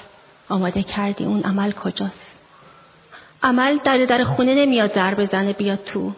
آماده 0.50 0.84
کردی؟ 0.84 1.26
اون 1.26 1.42
عمل 1.44 1.72
کجاست؟ 1.72 2.38
عمل 3.44 3.78
در 3.84 4.06
در 4.06 4.24
خونه 4.24 4.56
نمیاد 4.56 4.94
در 4.94 5.16
بزنه 5.16 5.54
بیاد 5.54 5.84
تو. 5.84 6.12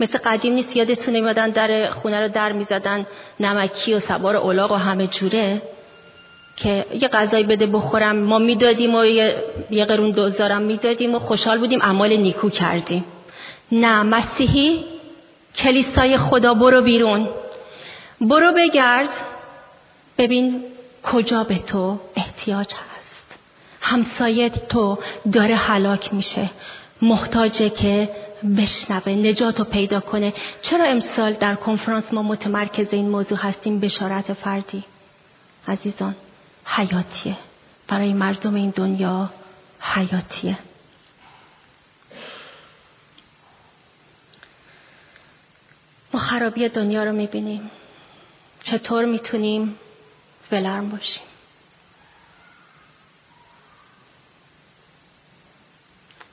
مثل 0.00 0.18
قدیم 0.18 0.54
نیست 0.54 0.76
یادتون 0.76 1.16
نمیادن 1.16 1.50
در 1.50 1.90
خونه 1.90 2.20
رو 2.20 2.28
در 2.28 2.52
می‌زدن 2.52 3.06
نمکی 3.40 3.94
و 3.94 3.98
سوار 3.98 4.36
اولاغ 4.36 4.72
و 4.72 4.74
همه 4.74 5.06
جوره 5.06 5.62
که 6.56 6.86
یه 6.92 7.08
غذایی 7.08 7.44
بده 7.44 7.66
بخورم 7.66 8.16
ما 8.16 8.38
می‌دادیم 8.38 8.94
و 8.94 9.04
یه, 9.04 9.36
یه 9.70 9.84
قرون 9.84 10.10
دوزارم 10.10 10.62
می‌دادیم 10.62 11.14
و 11.14 11.18
خوشحال 11.18 11.58
بودیم 11.58 11.82
عمال 11.82 12.16
نیکو 12.16 12.50
کردیم. 12.50 13.04
نه 13.72 14.02
مسیحی 14.02 14.84
کلیسای 15.56 16.18
خدا 16.18 16.54
برو 16.54 16.82
بیرون. 16.82 17.28
برو 18.20 18.52
بگرد. 18.56 19.08
ببین 20.18 20.64
کجا 21.02 21.44
به 21.44 21.58
تو 21.58 21.98
احتیاج 22.16 22.74
هست. 22.74 23.38
همسایت 23.80 24.68
تو 24.68 24.98
داره 25.32 25.54
حلاک 25.54 26.14
میشه. 26.14 26.50
محتاجه 27.02 27.70
که 27.70 28.10
بشنوه 28.58 29.12
نجات 29.12 29.58
رو 29.58 29.64
پیدا 29.64 30.00
کنه. 30.00 30.32
چرا 30.62 30.84
امسال 30.84 31.32
در 31.32 31.54
کنفرانس 31.54 32.12
ما 32.12 32.22
متمرکز 32.22 32.94
این 32.94 33.08
موضوع 33.08 33.38
هستیم؟ 33.38 33.80
بشارت 33.80 34.32
فردی. 34.32 34.84
عزیزان 35.68 36.14
حیاتیه. 36.64 37.36
برای 37.88 38.12
مردم 38.12 38.54
این 38.54 38.70
دنیا 38.70 39.30
حیاتیه. 39.80 40.58
خرابی 46.18 46.68
دنیا 46.68 47.04
رو 47.04 47.12
می‌بینیم. 47.12 47.70
چطور 48.64 49.04
می‌تونیم 49.04 49.78
ولرم 50.52 50.88
باشیم؟ 50.88 51.22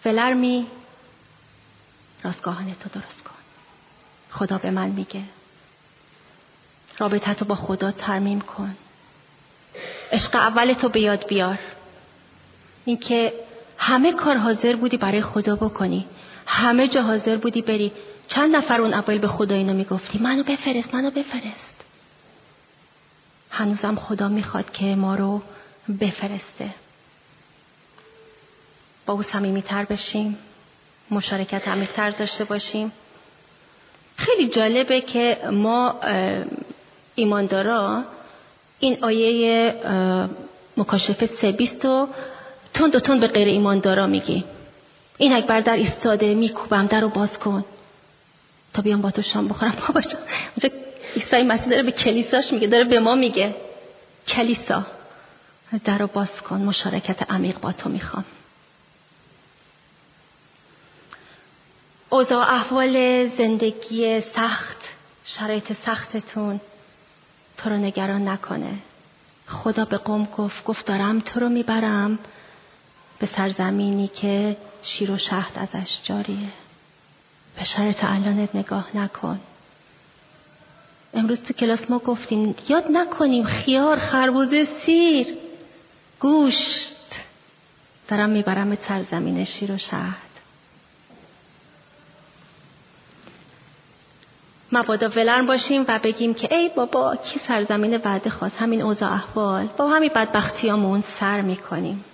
ولرمی 0.06 0.68
راستگاهانه 2.24 2.76
تو 2.76 3.00
درست 3.00 3.24
کن. 3.24 3.34
خدا 4.32 4.58
به 4.58 4.72
من 4.72 4.90
میگه. 4.90 5.24
رابطت 7.00 7.42
رو 7.42 7.48
با 7.48 7.56
خدا 7.56 7.92
ترمیم 7.92 8.42
کن. 8.42 8.76
عشق 10.12 10.36
اول 10.36 10.74
تو 10.74 10.90
به 10.90 11.02
یاد 11.02 11.28
بیار. 11.28 11.60
اینکه 12.86 13.34
همه 13.78 14.14
کار 14.14 14.38
حاضر 14.38 14.76
بودی 14.76 14.98
برای 14.98 15.22
خدا 15.22 15.56
بکنی. 15.56 16.08
همه 16.46 16.88
جا 16.88 17.02
حاضر 17.02 17.38
بودی 17.38 17.62
بری. 17.62 17.92
چند 18.36 18.56
نفر 18.56 18.82
اون 18.82 18.94
اول 18.94 19.18
به 19.18 19.28
خدا 19.28 19.56
اینو 19.56 19.74
می‌گفتی؟ 19.74 20.20
منو 20.20 20.44
بفرست 20.44 20.94
منو 20.94 21.12
بفرست. 21.12 21.86
هنوزم 23.52 23.96
خدا 23.96 24.28
می‌خواد 24.28 24.72
که 24.72 24.96
ما 24.96 25.16
رو 25.16 25.42
بفرسته. 26.00 26.70
با 29.06 29.14
او 29.14 29.24
صمیمیتر 29.24 29.84
بشیم 29.84 30.38
مشارکت 31.12 31.68
عمیقتر 31.68 32.10
داشته 32.10 32.44
باشیم. 32.44 32.92
خیلی 34.16 34.48
جالبه 34.48 35.02
که 35.02 35.38
ما 35.52 36.00
ایماندارا 37.16 38.04
این 38.80 39.04
آیه 39.04 39.76
مکاشفه 40.78 41.26
سه 41.26 41.52
بیست 41.52 41.86
رو 41.86 42.08
تند 42.74 42.96
و 42.96 43.00
تند 43.00 43.22
به 43.22 43.28
غیر 43.28 43.48
ایماندارا 43.48 44.08
میگی. 44.08 44.46
این 45.18 45.34
اکبر 45.34 45.62
در 45.62 45.76
ایستاده 45.76 46.34
میکوبم 46.34 46.88
در 46.88 47.02
رو 47.02 47.10
باز 47.10 47.40
کن. 47.40 47.66
تا 48.74 48.82
بیام 48.82 49.02
با 49.02 49.12
تو 49.12 49.22
شام 49.22 49.48
بخورم 49.48 49.76
بابا 49.88 50.02
جان. 50.02 50.22
اونجا 50.22 50.70
عیسی 51.16 51.44
مسیح 51.44 51.70
داره 51.70 51.84
به 51.84 51.92
کلیساش 51.92 52.54
میگه 52.54 52.68
داره 52.68 52.84
به 52.84 53.00
ما 53.00 53.16
میگه. 53.16 53.56
کلیسا 54.28 54.86
در 55.84 55.98
رو 55.98 56.08
باز 56.08 56.42
کن 56.42 56.62
مشارکت 56.62 57.32
عمیق 57.32 57.60
با 57.60 57.72
تو 57.72 57.90
می‌خوام. 57.90 58.26
اوضاع 62.10 62.54
احوال 62.54 63.28
زندگی 63.28 64.22
سخت 64.22 64.78
شرایط 65.26 65.74
سختتون 65.74 66.62
تو 67.58 67.70
رو 67.70 67.78
نگران 67.78 68.28
نکنه. 68.28 68.74
خدا 69.48 69.86
به 69.86 69.98
قوم 69.98 70.26
گفت 70.26 70.64
گفت 70.64 70.86
دارم 70.86 71.20
تو 71.20 71.40
رو 71.40 71.50
می‌برم. 71.50 72.20
به 73.20 73.26
سرزمینی 73.26 74.08
که 74.08 74.58
شیر 74.82 75.12
و 75.12 75.18
شهد 75.18 75.52
ازش 75.56 76.00
جاریه. 76.04 76.50
به 77.58 77.64
شرط 77.64 78.04
الانت 78.04 78.56
نگاه 78.56 78.98
نکن. 78.98 79.40
امروز 81.14 81.44
تو 81.44 81.54
کلاس 81.54 81.90
ما 81.90 82.00
گفتیم 82.00 82.56
یاد 82.70 82.86
نکنیم 82.92 83.44
خیار 83.44 83.98
خربوزه 83.98 84.66
سیر 84.66 85.28
گوشت. 86.20 86.96
دارم 88.08 88.30
می‌برم 88.30 88.70
به 88.70 88.76
سرزمین 88.76 89.44
شیر 89.44 89.72
و 89.72 89.78
شهد. 89.78 90.34
مبادا 94.72 95.10
ولرم 95.10 95.46
باشیم 95.46 95.86
و 95.88 96.00
بگیم 96.04 96.34
که 96.34 96.56
ای 96.56 96.70
بابا 96.76 97.16
کی 97.16 97.40
سرزمین 97.40 97.98
وعده 98.06 98.30
خواست؟ 98.30 98.58
همین 98.58 98.82
اوضاع 98.82 99.12
احوال. 99.14 99.66
با 99.78 99.90
همین 99.90 100.12
بدبختیامون 100.16 101.04
سر 101.20 101.42
می‌کنیم. 101.42 102.06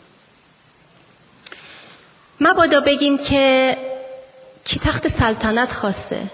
مبادا 2.41 2.81
بگیم 2.81 3.17
که 3.17 3.77
کی 4.69 4.79
تخت 4.79 5.07
سلطنت 5.19 5.71
خواسته؟ 5.71 6.31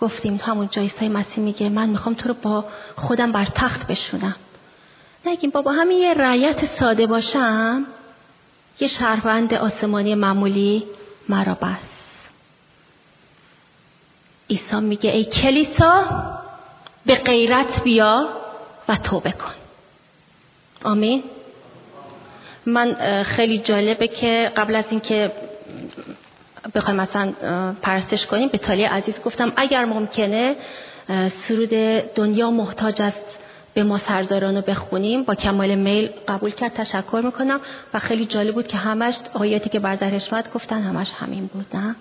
گفتیم 0.00 0.40
همون 0.44 0.68
جایسای 0.70 1.08
مسیح 1.08 1.44
میگه 1.44 1.68
من 1.68 1.88
می‌خوام 1.88 2.14
تو 2.14 2.28
رو 2.28 2.34
با 2.34 2.64
خودم 2.96 3.32
بر 3.32 3.44
تخت 3.44 3.86
بشونم. 3.86 4.36
نگیم 5.26 5.50
بابا 5.50 5.72
همین 5.72 5.98
یه 5.98 6.14
رعیت 6.14 6.64
ساده 6.64 7.06
باشم؟ 7.06 7.86
یه 8.80 8.88
شهروند 8.88 9.54
آسمانی 9.54 10.14
معمولی 10.14 10.86
مرا 11.28 11.54
بس. 11.54 11.96
عیسی 14.50 14.76
میگه 14.76 15.10
ای 15.10 15.24
کلیسا 15.24 16.04
به 17.06 17.14
غیرت 17.14 17.82
بیا 17.82 18.28
و 18.88 18.96
توبه 18.96 19.32
کن. 19.32 19.54
آمین. 20.84 21.24
من 22.66 23.22
خیلی 23.22 23.58
جالبه 23.58 24.08
که 24.08 24.52
قبل 24.56 24.74
از 24.74 24.90
اینکه 24.90 25.32
بخوایم 26.76 27.00
مثلا 27.00 27.32
پرستش 27.82 28.26
کنیم. 28.26 28.48
به 28.48 28.58
تالی 28.58 28.84
عزیز 28.84 29.20
گفتم 29.24 29.52
اگر 29.56 29.84
ممکنه 29.84 30.56
سرود 31.30 31.70
دنیا 32.14 32.50
محتاج 32.50 33.02
است 33.02 33.38
به 33.74 33.82
ما 33.82 33.98
سرداران 33.98 34.56
رو 34.56 34.62
بخونیم. 34.62 35.22
با 35.22 35.34
کمال 35.34 35.74
میل 35.74 36.10
قبول 36.28 36.50
کرد. 36.50 36.74
تشکر 36.74 37.20
می‌کنم. 37.24 37.60
و 37.94 37.98
خیلی 37.98 38.26
جالب 38.26 38.54
بود 38.54 38.66
که 38.66 38.76
همش 38.76 39.18
آیاتی 39.34 39.68
که 39.68 39.78
بر 39.78 39.96
حشمت 39.96 40.52
گفتن 40.52 40.82
همش 40.82 41.12
همین 41.12 41.46
بود 41.46 41.76
نه؟ 41.76 41.94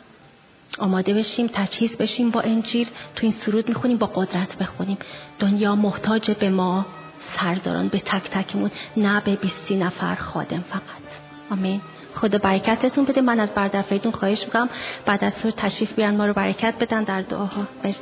آماده 0.80 1.14
بشیم 1.14 1.50
تجهیز 1.54 1.98
بشیم 1.98 2.32
با 2.32 2.42
انجیل. 2.42 2.88
تو 3.16 3.22
این 3.22 3.32
سرود 3.32 3.70
می‌خونیم 3.70 3.98
با 3.98 4.08
قدرت 4.08 4.58
بخونیم. 4.58 4.98
دنیا 5.40 5.76
محتاج 5.76 6.32
به 6.32 6.50
ما 6.50 6.86
سرداران 7.20 7.88
به 7.88 8.00
تک 8.00 8.30
تکمون 8.30 8.72
نه 8.98 9.22
به 9.22 9.36
بیستی 9.36 9.76
نفر 9.76 10.16
خادم 10.16 10.64
فقط. 10.70 11.06
آمین. 11.52 11.82
خدا 12.16 12.38
برکتتون 12.38 13.06
بده 13.06 13.22
من 13.22 13.40
از 13.40 13.54
بردفعیتون 13.54 14.12
خواهش 14.12 14.46
می‌کنم 14.46 14.70
بعد 15.06 15.24
از 15.24 15.34
سر 15.34 15.52
تشریف 15.52 15.94
بیان 15.94 16.16
ما 16.16 16.26
رو 16.26 16.34
برکت 16.34 16.74
بدن 16.80 17.04
در 17.04 17.22
دعاها 17.22 17.68
مرسی 17.84 18.00